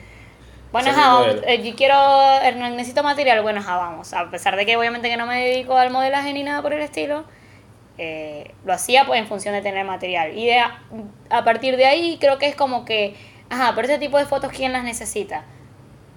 Bueno, 0.77 0.91
ajá, 0.91 1.09
vamos, 1.09 1.37
eh, 1.47 1.62
yo 1.62 1.75
quiero, 1.75 1.95
Hernán, 2.43 2.77
necesito 2.77 3.03
material, 3.03 3.41
bueno, 3.41 3.61
ajá, 3.61 3.77
vamos. 3.77 4.12
A 4.12 4.31
pesar 4.31 4.57
de 4.57 4.67
que 4.67 4.77
obviamente 4.77 5.09
que 5.09 5.17
no 5.17 5.25
me 5.25 5.43
dedico 5.43 5.75
al 5.79 5.91
modelaje 5.91 6.35
ni 6.35 6.43
nada 6.43 6.61
por 6.61 6.75
el 6.75 6.83
estilo, 6.83 7.25
eh, 7.97 8.53
lo 8.62 8.75
hacía 8.75 9.07
pues 9.07 9.19
en 9.19 9.27
función 9.27 9.55
de 9.55 9.62
tener 9.62 9.87
material. 9.87 10.37
Y 10.37 10.45
de, 10.45 10.59
a, 10.61 11.45
partir 11.45 11.79
de 11.79 11.87
ahí 11.87 12.19
creo 12.21 12.37
que 12.37 12.47
es 12.47 12.55
como 12.55 12.85
que, 12.85 13.17
ajá, 13.49 13.73
pero 13.75 13.89
este 13.89 13.99
tipo 13.99 14.19
de 14.19 14.27
fotos, 14.27 14.53
¿quién 14.53 14.75
las 14.75 14.85
necesita? 14.85 15.45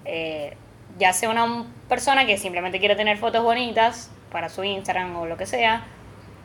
Eh, 0.04 0.54
ya 0.98 1.14
sea 1.14 1.30
una 1.30 1.64
persona 1.88 2.26
que 2.26 2.36
simplemente 2.36 2.80
quiere 2.80 2.96
tener 2.96 3.16
fotos 3.16 3.42
bonitas 3.42 4.10
para 4.30 4.50
su 4.50 4.62
Instagram 4.62 5.16
o 5.16 5.24
lo 5.24 5.38
que 5.38 5.46
sea, 5.46 5.84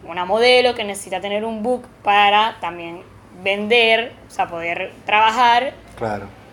una 0.07 0.23
modelo 0.23 0.73
que 0.73 0.85
necesita 0.85 1.19
tener 1.19 1.43
un 1.43 1.63
book 1.63 1.85
para 2.01 2.55
también 2.61 3.01
vender, 3.43 4.13
o 4.25 4.31
sea, 4.31 4.47
poder 4.47 4.93
trabajar 5.05 5.73
Claro. 5.97 6.44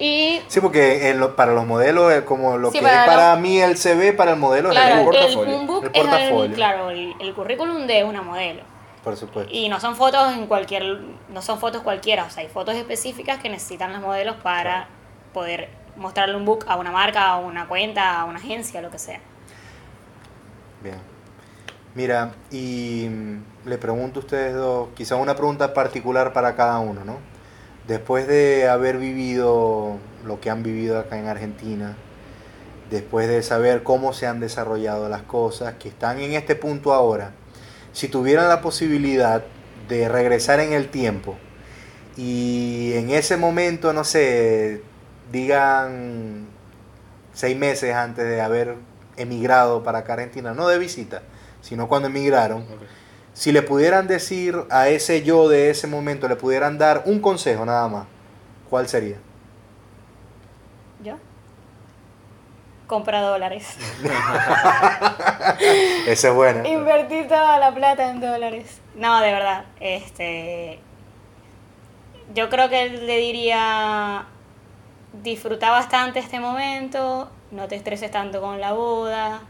Y 0.00 0.42
Sí, 0.48 0.60
porque 0.60 1.10
en 1.10 1.20
lo- 1.20 1.36
para 1.36 1.52
los 1.52 1.64
modelos 1.66 2.12
es 2.12 2.22
como 2.22 2.58
lo 2.58 2.72
Sí, 2.72 2.78
que 2.78 2.84
para 2.84 3.02
es 3.04 3.08
para 3.08 3.32
los- 3.34 3.40
mí 3.42 3.60
el 3.60 3.76
CV, 3.76 4.12
para 4.14 4.32
el 4.32 4.38
modelo 4.38 4.70
es 4.70 4.74
claro, 4.74 4.94
el 4.94 4.98
el, 5.00 5.04
portafolio. 5.04 5.56
un 5.60 5.66
book 5.68 5.84
El 5.84 5.90
es 5.92 5.96
el, 6.04 6.08
portafolio. 6.10 6.56
claro, 6.56 6.90
el, 6.90 7.14
el 7.20 7.34
currículum 7.34 7.86
de 7.86 8.02
una 8.04 8.22
modelo. 8.22 8.62
por 9.04 9.16
supuesto. 9.16 9.50
Y 9.54 9.68
no 9.70 9.78
son 9.80 9.96
fotos 9.96 10.32
en 10.34 10.46
cualquier, 10.46 10.82
no 11.30 11.40
son 11.40 11.58
fotos 11.58 11.82
cualquiera, 11.82 12.24
o 12.24 12.30
sea, 12.30 12.42
hay 12.42 12.48
fotos 12.50 12.74
específicas 12.74 13.38
que 13.38 13.48
necesitan 13.48 13.92
los 13.92 14.02
modelos 14.02 14.36
para 14.42 14.62
Claro. 14.72 14.86
poder 15.32 15.68
mostrarle 15.96 16.36
un 16.36 16.44
book 16.44 16.64
a 16.68 16.76
una 16.76 16.90
marca, 16.90 17.28
a 17.28 17.36
una 17.38 17.66
cuenta, 17.68 18.20
a 18.20 18.24
una 18.24 18.38
agencia, 18.38 18.80
lo 18.82 18.90
que 18.90 18.98
sea. 18.98 19.20
Bien. 20.82 20.96
Mira, 21.94 22.32
y 22.50 23.06
mm, 23.10 23.68
le 23.68 23.78
pregunto 23.78 24.20
a 24.20 24.22
ustedes 24.22 24.54
dos, 24.54 24.88
quizás 24.94 25.18
una 25.18 25.34
pregunta 25.34 25.74
particular 25.74 26.32
para 26.32 26.54
cada 26.54 26.78
uno, 26.78 27.04
¿no? 27.04 27.18
Después 27.86 28.26
de 28.26 28.68
haber 28.68 28.98
vivido 28.98 29.98
lo 30.24 30.40
que 30.40 30.50
han 30.50 30.62
vivido 30.62 30.98
acá 30.98 31.18
en 31.18 31.26
Argentina, 31.26 31.96
después 32.90 33.28
de 33.28 33.42
saber 33.42 33.82
cómo 33.82 34.12
se 34.12 34.26
han 34.26 34.40
desarrollado 34.40 35.08
las 35.08 35.22
cosas, 35.22 35.74
que 35.74 35.88
están 35.88 36.20
en 36.20 36.32
este 36.32 36.54
punto 36.54 36.92
ahora, 36.92 37.32
si 37.92 38.08
tuvieran 38.08 38.48
la 38.48 38.60
posibilidad 38.60 39.42
de 39.88 40.08
regresar 40.08 40.60
en 40.60 40.72
el 40.72 40.88
tiempo 40.88 41.36
y 42.16 42.92
en 42.94 43.10
ese 43.10 43.36
momento, 43.36 43.92
no 43.92 44.04
sé, 44.04 44.82
digan 45.32 46.48
seis 47.32 47.56
meses 47.56 47.94
antes 47.94 48.24
de 48.24 48.40
haber 48.40 48.76
emigrado 49.16 49.82
para 49.82 50.00
acá 50.00 50.14
Argentina, 50.14 50.54
no 50.54 50.68
de 50.68 50.78
visita, 50.78 51.22
sino 51.60 51.88
cuando 51.88 52.08
emigraron, 52.08 52.66
si 53.32 53.52
le 53.52 53.62
pudieran 53.62 54.06
decir 54.06 54.64
a 54.70 54.88
ese 54.88 55.22
yo 55.22 55.48
de 55.48 55.70
ese 55.70 55.86
momento, 55.86 56.28
le 56.28 56.36
pudieran 56.36 56.78
dar 56.78 57.02
un 57.06 57.20
consejo 57.20 57.64
nada 57.64 57.88
más, 57.88 58.06
¿cuál 58.68 58.88
sería? 58.88 59.16
¿Yo? 61.02 61.14
Compra 62.86 63.22
dólares. 63.22 63.76
Esa 66.06 66.28
es 66.28 66.34
buena. 66.34 66.68
Invertir 66.68 67.28
toda 67.28 67.58
la 67.58 67.72
plata 67.72 68.10
en 68.10 68.20
dólares. 68.20 68.80
No, 68.96 69.20
de 69.20 69.32
verdad. 69.32 69.64
Este. 69.78 70.80
Yo 72.34 72.50
creo 72.50 72.68
que 72.68 72.88
le 72.88 73.18
diría. 73.18 74.26
Disfruta 75.22 75.70
bastante 75.70 76.18
este 76.18 76.40
momento. 76.40 77.30
No 77.52 77.68
te 77.68 77.76
estreses 77.76 78.10
tanto 78.10 78.40
con 78.40 78.60
la 78.60 78.72
boda. 78.72 79.40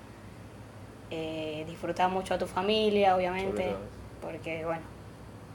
Eh, 1.10 1.64
disfruta 1.66 2.08
mucho 2.08 2.34
a 2.34 2.38
tu 2.38 2.46
familia, 2.46 3.16
obviamente. 3.16 3.74
Porque, 4.20 4.64
bueno. 4.64 4.82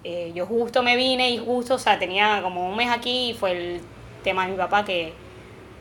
Eh, 0.03 0.31
yo 0.35 0.45
justo 0.45 0.83
me 0.83 0.95
vine 0.95 1.31
y 1.31 1.39
justo, 1.39 1.75
o 1.75 1.79
sea, 1.79 1.97
tenía 1.97 2.41
como 2.43 2.69
un 2.69 2.75
mes 2.75 2.91
aquí 2.91 3.31
y 3.31 3.33
fue 3.33 3.51
el 3.51 3.81
tema 4.23 4.45
de 4.45 4.51
mi 4.51 4.57
papá 4.57 4.85
que 4.85 5.13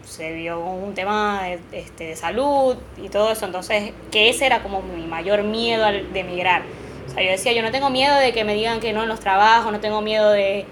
se 0.03 0.33
vio 0.33 0.61
un 0.61 0.95
tema 0.95 1.43
de, 1.43 1.61
este, 1.73 2.05
de 2.05 2.17
salud 2.17 2.77
y 2.97 3.11
todo 3.11 3.31
eso, 3.31 3.45
entonces 3.45 3.93
que 4.11 4.31
ese 4.31 4.47
era 4.47 4.63
como 4.63 4.81
mi 4.81 5.07
mayor 5.07 5.43
miedo 5.43 5.85
al, 5.85 6.11
de 6.13 6.21
emigrar. 6.21 6.63
O 7.07 7.11
sea, 7.11 7.23
yo 7.23 7.31
decía, 7.31 7.53
yo 7.53 7.63
no 7.63 7.71
tengo 7.71 7.91
miedo 7.91 8.17
de 8.17 8.33
que 8.33 8.45
me 8.45 8.55
digan 8.55 8.81
que 8.81 8.95
no 8.95 9.03
en 9.03 9.09
los 9.11 9.21
trabajos, 9.21 9.71
no 9.71 9.81
tengo 9.81 10.01
miedo 10.01 10.31
de, 10.31 10.65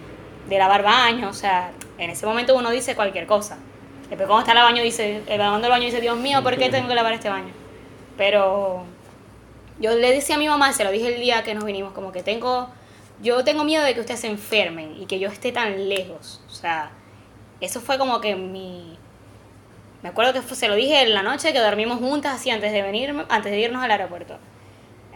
de 0.49 0.59
lavar 0.59 0.83
baños, 0.83 1.31
o 1.31 1.39
sea, 1.39 1.73
en 1.99 2.09
ese 2.09 2.25
momento 2.25 2.57
uno 2.57 2.71
dice 2.71 2.95
cualquier 2.95 3.27
cosa. 3.27 3.59
Después 4.09 4.27
cuando 4.27 4.41
está 4.47 4.53
el 4.53 4.65
baño 4.65 4.83
dice, 4.83 5.23
el 5.27 5.39
lavando 5.39 5.67
el 5.67 5.73
baño 5.73 5.85
dice, 5.85 6.01
Dios 6.01 6.17
mío, 6.17 6.43
¿por 6.43 6.57
qué 6.57 6.71
tengo 6.71 6.89
que 6.89 6.95
lavar 6.95 7.13
este 7.13 7.29
baño? 7.29 7.53
Pero 8.17 8.85
yo 9.83 9.95
le 9.95 10.13
decía 10.13 10.37
a 10.37 10.39
mi 10.39 10.49
mamá, 10.49 10.73
se 10.73 10.85
lo 10.85 10.91
dije 10.91 11.15
el 11.15 11.21
día 11.21 11.43
que 11.43 11.55
nos 11.55 11.65
vinimos, 11.65 11.93
como 11.93 12.13
que 12.13 12.23
tengo, 12.23 12.69
yo 13.21 13.43
tengo 13.45 13.65
miedo 13.65 13.83
de 13.83 13.95
que 13.95 14.01
ustedes 14.01 14.21
se 14.21 14.29
enfermen 14.29 14.95
y 15.01 15.07
que 15.07 15.19
yo 15.19 15.29
esté 15.29 15.53
tan 15.53 15.89
lejos. 15.89 16.41
O 16.47 16.51
sea, 16.51 16.91
eso 17.61 17.81
fue 17.81 17.99
como 17.99 18.21
que 18.21 18.37
mi, 18.37 18.97
me 20.03 20.11
acuerdo 20.11 20.33
que 20.33 20.55
se 20.55 20.69
lo 20.69 20.75
dije 20.75 21.03
en 21.03 21.15
la 21.15 21.23
noche 21.23 21.53
que 21.53 21.59
dormimos 21.59 21.99
juntas 21.99 22.37
así 22.37 22.51
antes 22.51 22.73
de 22.73 22.83
venir, 22.83 23.15
antes 23.29 23.51
de 23.51 23.59
irnos 23.59 23.83
al 23.83 23.91
aeropuerto. 23.91 24.39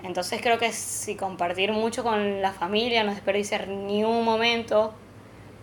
Entonces 0.03 0.41
creo 0.43 0.59
que 0.59 0.73
si 0.73 1.17
compartir 1.17 1.73
mucho 1.73 2.03
con 2.03 2.43
la 2.43 2.53
familia, 2.53 3.05
no 3.05 3.13
desperdiciar 3.13 3.69
ni 3.69 4.05
un 4.05 4.25
momento, 4.25 4.95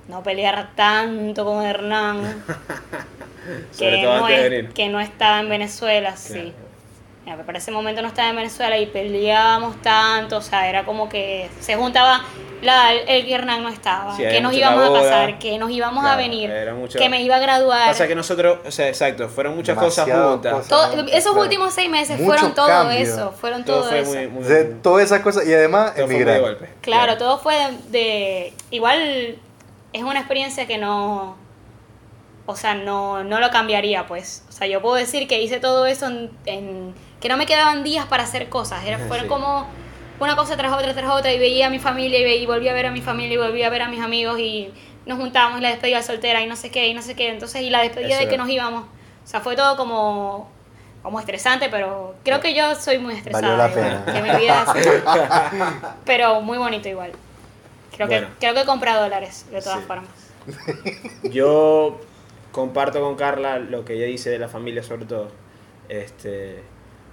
no 0.07 0.23
pelear 0.23 0.75
tanto 0.75 1.45
con 1.45 1.63
Hernán, 1.63 2.43
que, 3.77 4.01
no 4.01 4.73
que 4.73 4.89
no 4.89 4.99
estaba 4.99 5.39
en 5.39 5.49
Venezuela, 5.49 6.15
sí 6.15 6.53
para 7.45 7.57
ese 7.57 7.71
momento 7.71 8.01
no 8.01 8.09
estaba 8.09 8.29
en 8.29 8.35
Venezuela 8.35 8.77
y 8.77 8.85
peleábamos 8.85 9.81
tanto, 9.81 10.37
o 10.37 10.41
sea, 10.41 10.69
era 10.69 10.83
como 10.83 11.07
que 11.07 11.49
se 11.61 11.75
juntaba, 11.75 12.21
la, 12.61 12.93
el 12.93 13.31
Hernán 13.31 13.63
no 13.63 13.69
estaba, 13.69 14.15
que 14.17 14.41
nos 14.41 14.53
íbamos 14.53 14.89
a 14.89 15.01
casar, 15.01 15.39
que 15.39 15.57
nos 15.57 15.71
íbamos 15.71 16.05
a 16.05 16.15
venir, 16.17 16.51
que 16.97 17.09
me 17.09 17.21
iba 17.21 17.37
a 17.37 17.39
graduar. 17.39 17.87
Pasa 17.87 18.07
que 18.07 18.15
nosotros, 18.15 18.59
o 18.65 18.71
sea, 18.71 18.89
exacto, 18.89 19.29
fueron 19.29 19.55
muchas 19.55 19.77
cosas 19.77 20.09
juntas. 20.09 20.67
esos 21.11 21.35
últimos 21.35 21.73
seis 21.73 21.89
meses 21.89 22.19
fueron 22.23 22.53
todo 22.53 22.89
eso, 22.91 23.31
fueron 23.31 23.63
todo, 23.63 23.89
eso. 23.89 24.11
todas 24.81 25.05
esas 25.05 25.21
cosas 25.21 25.47
y 25.47 25.53
además 25.53 25.97
emigrar. 25.97 26.41
Claro, 26.41 26.57
claro, 26.81 27.17
todo 27.17 27.37
fue 27.37 27.55
de, 27.89 28.53
Igual 28.69 29.37
es 29.93 30.03
una 30.03 30.19
experiencia 30.19 30.67
que 30.67 30.77
no... 30.77 31.41
O 32.45 32.57
sea, 32.57 32.75
no, 32.75 33.23
no 33.23 33.39
lo 33.39 33.49
cambiaría, 33.51 34.05
pues. 34.05 34.43
O 34.49 34.51
sea, 34.51 34.67
yo 34.67 34.81
puedo 34.81 34.95
decir 34.95 35.29
que 35.29 35.41
hice 35.41 35.61
todo 35.61 35.85
eso 35.85 36.07
en 36.45 36.93
que 37.23 37.29
no 37.29 37.37
me 37.37 37.45
quedaban 37.45 37.85
días 37.85 38.05
para 38.05 38.23
hacer 38.23 38.49
cosas, 38.49 38.83
era, 38.83 38.99
fueron 38.99 39.29
como 39.29 39.65
una 40.19 40.35
cosa 40.35 40.57
tras 40.57 40.73
otra, 40.73 40.93
tras 40.93 41.09
otra, 41.09 41.31
y 41.31 41.39
veía 41.39 41.67
a 41.67 41.69
mi 41.69 41.79
familia, 41.79 42.19
y, 42.19 42.45
volvía 42.45 42.71
a 42.71 42.73
ver 42.73 42.87
a 42.87 42.91
mi 42.91 42.99
familia, 42.99 43.35
y 43.35 43.37
volvía 43.37 43.67
a 43.67 43.69
ver 43.69 43.83
a 43.83 43.87
mis 43.87 44.01
amigos, 44.01 44.37
y 44.39 44.73
nos 45.05 45.17
juntábamos, 45.17 45.59
y 45.59 45.61
la 45.61 45.69
despedida 45.69 46.03
soltera, 46.03 46.41
y 46.41 46.47
no 46.47 46.57
sé 46.57 46.69
qué, 46.69 46.89
y 46.89 46.93
no 46.93 47.01
sé 47.01 47.15
qué, 47.15 47.29
entonces, 47.29 47.61
y 47.61 47.69
la 47.69 47.81
despedida 47.81 48.17
de 48.17 48.27
que 48.27 48.37
nos 48.37 48.49
íbamos, 48.49 48.83
o 48.83 49.27
sea, 49.27 49.39
fue 49.39 49.55
todo 49.55 49.77
como 49.77 50.51
como 51.01 51.17
estresante, 51.19 51.69
pero 51.69 52.15
creo 52.23 52.41
que 52.41 52.53
yo 52.53 52.75
soy 52.75 52.97
muy 52.97 53.13
estresada. 53.13 53.55
Valió 53.55 53.81
la 53.81 54.03
pena. 54.05 54.05
que 54.05 54.21
me 54.21 54.37
vida 54.37 54.61
así. 54.61 54.79
pero 56.05 56.41
muy 56.41 56.57
bonito 56.57 56.89
igual. 56.89 57.11
Creo 57.95 58.07
que 58.07 58.25
creo 58.39 58.53
que 58.53 58.61
he 58.61 58.65
comprado 58.65 59.03
dólares, 59.03 59.45
de 59.51 59.61
todas 59.61 59.83
formas. 59.83 60.09
Yo 61.23 61.99
comparto 62.53 63.01
con 63.01 63.15
Carla 63.15 63.59
lo 63.59 63.83
que 63.83 63.95
ella 63.95 64.05
dice 64.05 64.29
de 64.29 64.39
la 64.39 64.47
familia 64.47 64.81
sobre 64.81 65.05
todo. 65.05 65.29
Este, 65.89 66.63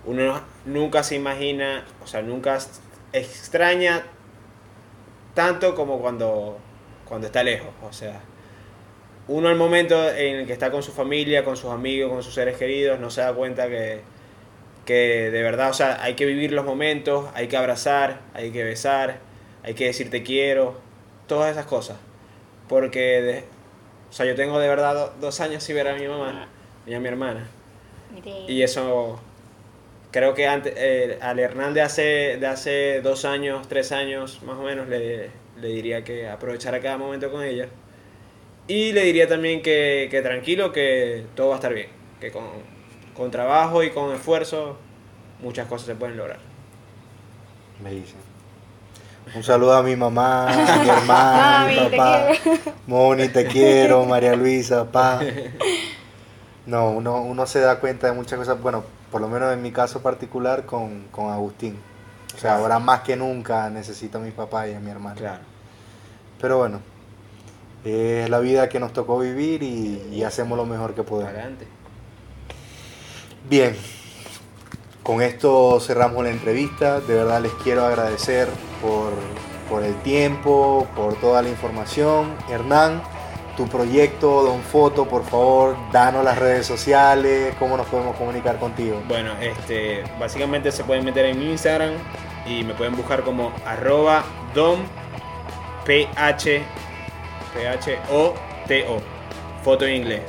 uno 0.05 0.41
nunca 0.65 1.03
se 1.03 1.17
imagina, 1.17 1.85
o 2.03 2.07
sea, 2.07 2.23
nunca 2.23 2.59
extraña 3.13 4.03
tanto 5.35 5.75
como 5.75 6.01
cuando, 6.01 6.59
cuando 7.05 7.27
está 7.27 7.43
lejos. 7.43 7.71
O 7.83 7.93
sea, 7.93 8.21
uno 9.29 9.49
al 9.49 9.57
momento 9.57 10.11
en 10.11 10.41
el 10.41 10.47
que 10.47 10.53
está 10.53 10.71
con 10.71 10.83
su 10.83 10.93
familia, 10.93 11.45
con 11.45 11.57
sus 11.57 11.71
amigos, 11.71 12.11
con 12.11 12.23
sus 12.23 12.35
seres 12.35 12.57
queridos, 12.57 12.99
no 12.99 13.11
se 13.11 13.21
da 13.21 13.33
cuenta 13.33 13.69
que, 13.69 14.01
que 14.85 15.31
de 15.31 15.43
verdad, 15.43 15.71
o 15.71 15.75
sea, 15.75 16.03
hay 16.03 16.15
que 16.15 16.27
vivir 16.27 16.53
los 16.53 16.65
momentos, 16.65 17.29
hay 17.35 17.49
que 17.49 17.57
abrazar, 17.57 18.21
hay 18.35 18.51
que 18.51 18.65
besar, 18.65 19.19
hay 19.63 19.75
que 19.75 19.87
decir 19.87 20.11
te 20.11 20.23
quiero, 20.23 20.81
todas 21.27 21.51
esas 21.53 21.67
cosas. 21.67 21.99
Porque, 22.69 23.45
o 24.09 24.13
sea, 24.13 24.27
yo 24.27 24.35
tengo 24.35 24.59
de 24.59 24.69
verdad 24.69 25.13
dos 25.21 25.41
años 25.41 25.63
sin 25.63 25.77
ver 25.77 25.89
a 25.89 25.95
mi 25.95 26.07
mamá 26.09 26.49
y 26.87 26.95
a 26.95 27.01
mi 27.01 27.09
hermana. 27.09 27.47
Y 28.49 28.63
eso 28.63 29.21
creo 30.11 30.35
que 30.35 30.47
antes, 30.47 30.73
eh, 30.77 31.19
al 31.21 31.39
Hernán 31.39 31.75
de 31.75 31.83
hace, 31.83 32.37
de 32.39 32.47
hace 32.47 33.01
dos 33.01 33.25
años, 33.25 33.69
tres 33.69 33.93
años 33.93 34.43
más 34.43 34.57
o 34.57 34.63
menos, 34.63 34.89
le, 34.89 35.31
diría 35.61 36.05
que 36.05 36.29
aprovechara 36.29 36.81
cada 36.81 36.99
momento 36.99 37.31
con 37.31 37.43
ella. 37.43 37.69
Y 38.67 38.93
le 38.93 39.03
diría 39.05 39.29
también 39.29 39.63
que, 39.63 40.21
tranquilo, 40.23 40.73
que 40.73 41.25
todo 41.35 41.49
va 41.49 41.55
a 41.55 41.57
estar 41.57 41.75
bien, 41.75 41.89
que 42.21 42.31
con, 42.31 42.45
con, 43.15 43.31
trabajo 43.31 43.83
y 43.83 43.91
con 43.91 44.15
esfuerzo 44.15 44.77
muchas 45.41 45.67
cosas 45.67 45.87
se 45.87 45.95
pueden 45.95 46.17
lograr. 46.17 46.39
Me 47.83 47.91
dicen. 47.91 48.19
Un 49.35 49.45
saludo 49.45 49.75
a 49.75 49.83
mi 49.83 49.97
mamá, 49.97 50.49
a 50.49 50.83
mi 50.83 50.89
hermana, 50.89 51.63
a 51.63 51.67
mi 51.67 51.77
papá. 51.77 52.29
Moni, 52.87 53.29
te 53.29 53.47
quiero, 53.47 54.05
María 54.07 54.35
Luisa, 54.35 54.91
pa. 54.91 55.21
No, 56.67 56.91
uno, 56.91 57.23
uno 57.23 57.47
se 57.47 57.61
da 57.61 57.79
cuenta 57.81 58.09
de 58.09 58.13
muchas 58.13 58.39
cosas. 58.39 58.61
Bueno, 58.61 58.85
por 59.11 59.21
lo 59.21 59.29
menos 59.29 59.53
en 59.53 59.63
mi 59.63 59.73
caso 59.73 60.03
particular, 60.03 60.67
con, 60.67 61.09
Agustín. 61.15 61.79
O 62.35 62.39
sea, 62.39 62.57
ahora 62.57 62.79
más 62.79 63.01
que 63.01 63.17
nunca 63.17 63.69
necesito 63.71 64.19
a 64.19 64.21
mi 64.21 64.31
papá 64.31 64.69
y 64.69 64.75
a 64.75 64.81
mi 64.81 64.91
hermano. 64.91 65.17
Claro. 65.17 65.43
Pero 66.41 66.59
bueno, 66.59 66.81
es 67.85 68.31
la 68.31 68.39
vida 68.39 68.69
que 68.69 68.79
nos 68.79 68.93
tocó 68.93 69.19
vivir 69.19 69.63
y, 69.63 70.23
hacemos 70.23 70.57
lo 70.57 70.65
mejor 70.65 70.95
que 70.95 71.03
podemos. 71.03 71.33
Adelante. 71.33 71.67
Bien, 73.49 73.75
con 75.03 75.23
esto 75.23 75.81
cerramos 75.81 76.23
la 76.23 76.31
entrevista. 76.31 77.01
De 77.01 77.15
verdad 77.15 77.41
les 77.41 77.53
quiero 77.65 77.85
agradecer 77.85 78.49
por, 78.81 79.13
por 79.69 79.83
el 79.83 79.95
tiempo, 80.03 80.87
por 80.95 81.15
toda 81.17 81.43
la 81.43 81.49
información. 81.49 82.35
Hernán, 82.49 83.03
tu 83.61 83.69
proyecto, 83.69 84.43
Don 84.43 84.63
Foto, 84.63 85.07
por 85.07 85.23
favor, 85.23 85.77
danos 85.93 86.25
las 86.25 86.39
redes 86.39 86.67
sociales, 86.67 87.55
cómo 87.59 87.77
nos 87.77 87.87
podemos 87.89 88.17
comunicar 88.17 88.59
contigo. 88.59 89.03
Bueno, 89.07 89.33
este, 89.39 90.03
básicamente 90.19 90.73
se 90.73 90.83
pueden 90.83 91.05
meter 91.05 91.27
en 91.27 91.39
mi 91.39 91.51
Instagram 91.51 91.93
y 92.47 92.65
me 92.65 92.73
pueden 92.73 92.97
buscar 92.97 93.21
como 93.21 93.53
arroba 93.67 94.25
don 94.55 94.79
ph 95.85 96.63
ph 97.53 97.99
o 98.11 98.33
t 98.67 98.87
o 98.89 99.03
foto 99.63 99.85
en 99.85 99.97
inglés. 99.97 100.23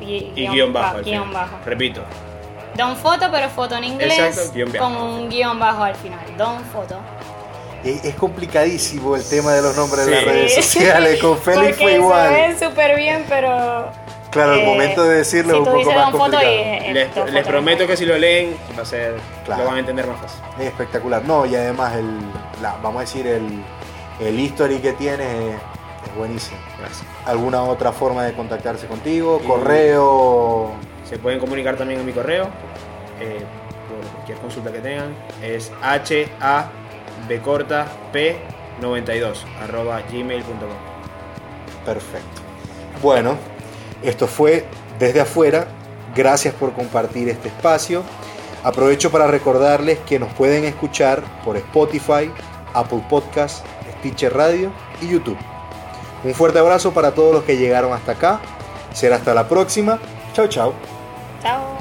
Y, 0.00 0.46
guion, 0.48 0.72
bajo, 0.72 1.00
repito. 1.66 2.00
Don 2.74 2.96
foto 2.96 3.26
pero 3.30 3.50
foto 3.50 3.76
en 3.76 3.84
inglés 3.84 4.50
con 4.78 4.96
un 4.96 5.28
guion 5.28 5.58
bajo 5.58 5.82
al 5.82 5.94
final. 5.94 6.20
Don 6.38 6.64
foto 6.64 7.00
es 7.90 8.14
complicadísimo 8.14 9.16
el 9.16 9.24
tema 9.28 9.52
de 9.52 9.62
los 9.62 9.76
nombres 9.76 10.06
de 10.06 10.12
las 10.12 10.24
redes 10.24 10.54
sociales. 10.64 11.20
Con 11.20 11.38
Félix 11.38 11.76
fue 11.78 11.94
igual. 11.94 12.28
Se 12.28 12.34
ven 12.34 12.58
súper 12.58 12.96
bien, 12.96 13.24
pero. 13.28 13.90
Claro, 14.30 14.54
el 14.54 14.66
momento 14.66 15.04
de 15.04 15.18
decirlo 15.18 15.54
es 15.54 15.58
un 15.60 15.64
poco 15.64 15.92
más 15.92 16.10
complicado. 16.10 17.32
les, 17.32 17.46
prometo 17.46 17.86
que 17.86 17.96
si 17.96 18.04
lo 18.04 18.18
leen, 18.18 18.54
va 18.76 18.82
a 18.82 18.84
ser, 18.84 19.14
lo 19.48 19.64
van 19.64 19.76
a 19.76 19.78
entender 19.78 20.06
más 20.06 20.20
fácil. 20.20 20.40
Es 20.58 20.66
espectacular. 20.66 21.24
No, 21.24 21.46
y 21.46 21.56
además, 21.56 21.96
el, 21.96 22.18
vamos 22.60 22.96
a 22.96 23.00
decir, 23.00 23.26
el, 23.26 23.64
el 24.20 24.38
history 24.38 24.78
que 24.80 24.92
tienes 24.92 25.26
es, 25.26 26.14
buenísimo. 26.16 26.58
Gracias. 26.78 27.06
¿Alguna 27.24 27.62
otra 27.62 27.92
forma 27.92 28.24
de 28.24 28.34
contactarse 28.34 28.86
contigo? 28.86 29.40
¿Correo? 29.46 30.72
Se 31.08 31.18
pueden 31.18 31.38
comunicar 31.38 31.76
también 31.76 32.00
en 32.00 32.06
mi 32.06 32.12
correo. 32.12 32.48
Eh, 33.20 33.42
por 33.88 34.10
cualquier 34.12 34.38
consulta 34.38 34.72
que 34.72 34.80
tengan. 34.80 35.14
Es 35.42 35.72
ha 35.80 35.98
bcorta 35.98 36.70
p92 37.28 39.36
arroba 39.62 40.00
gmail.com. 40.10 41.84
Perfecto. 41.84 42.46
Bueno, 43.02 43.36
esto 44.02 44.26
fue 44.26 44.64
desde 44.98 45.20
afuera. 45.20 45.66
Gracias 46.14 46.54
por 46.54 46.72
compartir 46.72 47.28
este 47.28 47.48
espacio. 47.48 48.02
Aprovecho 48.64 49.10
para 49.10 49.26
recordarles 49.26 49.98
que 50.00 50.18
nos 50.18 50.32
pueden 50.32 50.64
escuchar 50.64 51.22
por 51.44 51.56
Spotify, 51.56 52.30
Apple 52.74 53.04
Podcast, 53.08 53.64
Stitcher 53.98 54.34
Radio 54.34 54.72
y 55.00 55.08
YouTube. 55.08 55.38
Un 56.24 56.34
fuerte 56.34 56.58
abrazo 56.58 56.92
para 56.92 57.12
todos 57.12 57.32
los 57.32 57.44
que 57.44 57.56
llegaron 57.56 57.92
hasta 57.92 58.12
acá. 58.12 58.40
Será 58.92 59.16
hasta 59.16 59.34
la 59.34 59.48
próxima. 59.48 59.98
Chao, 60.32 60.48
chao. 60.48 60.72
Chao. 61.42 61.75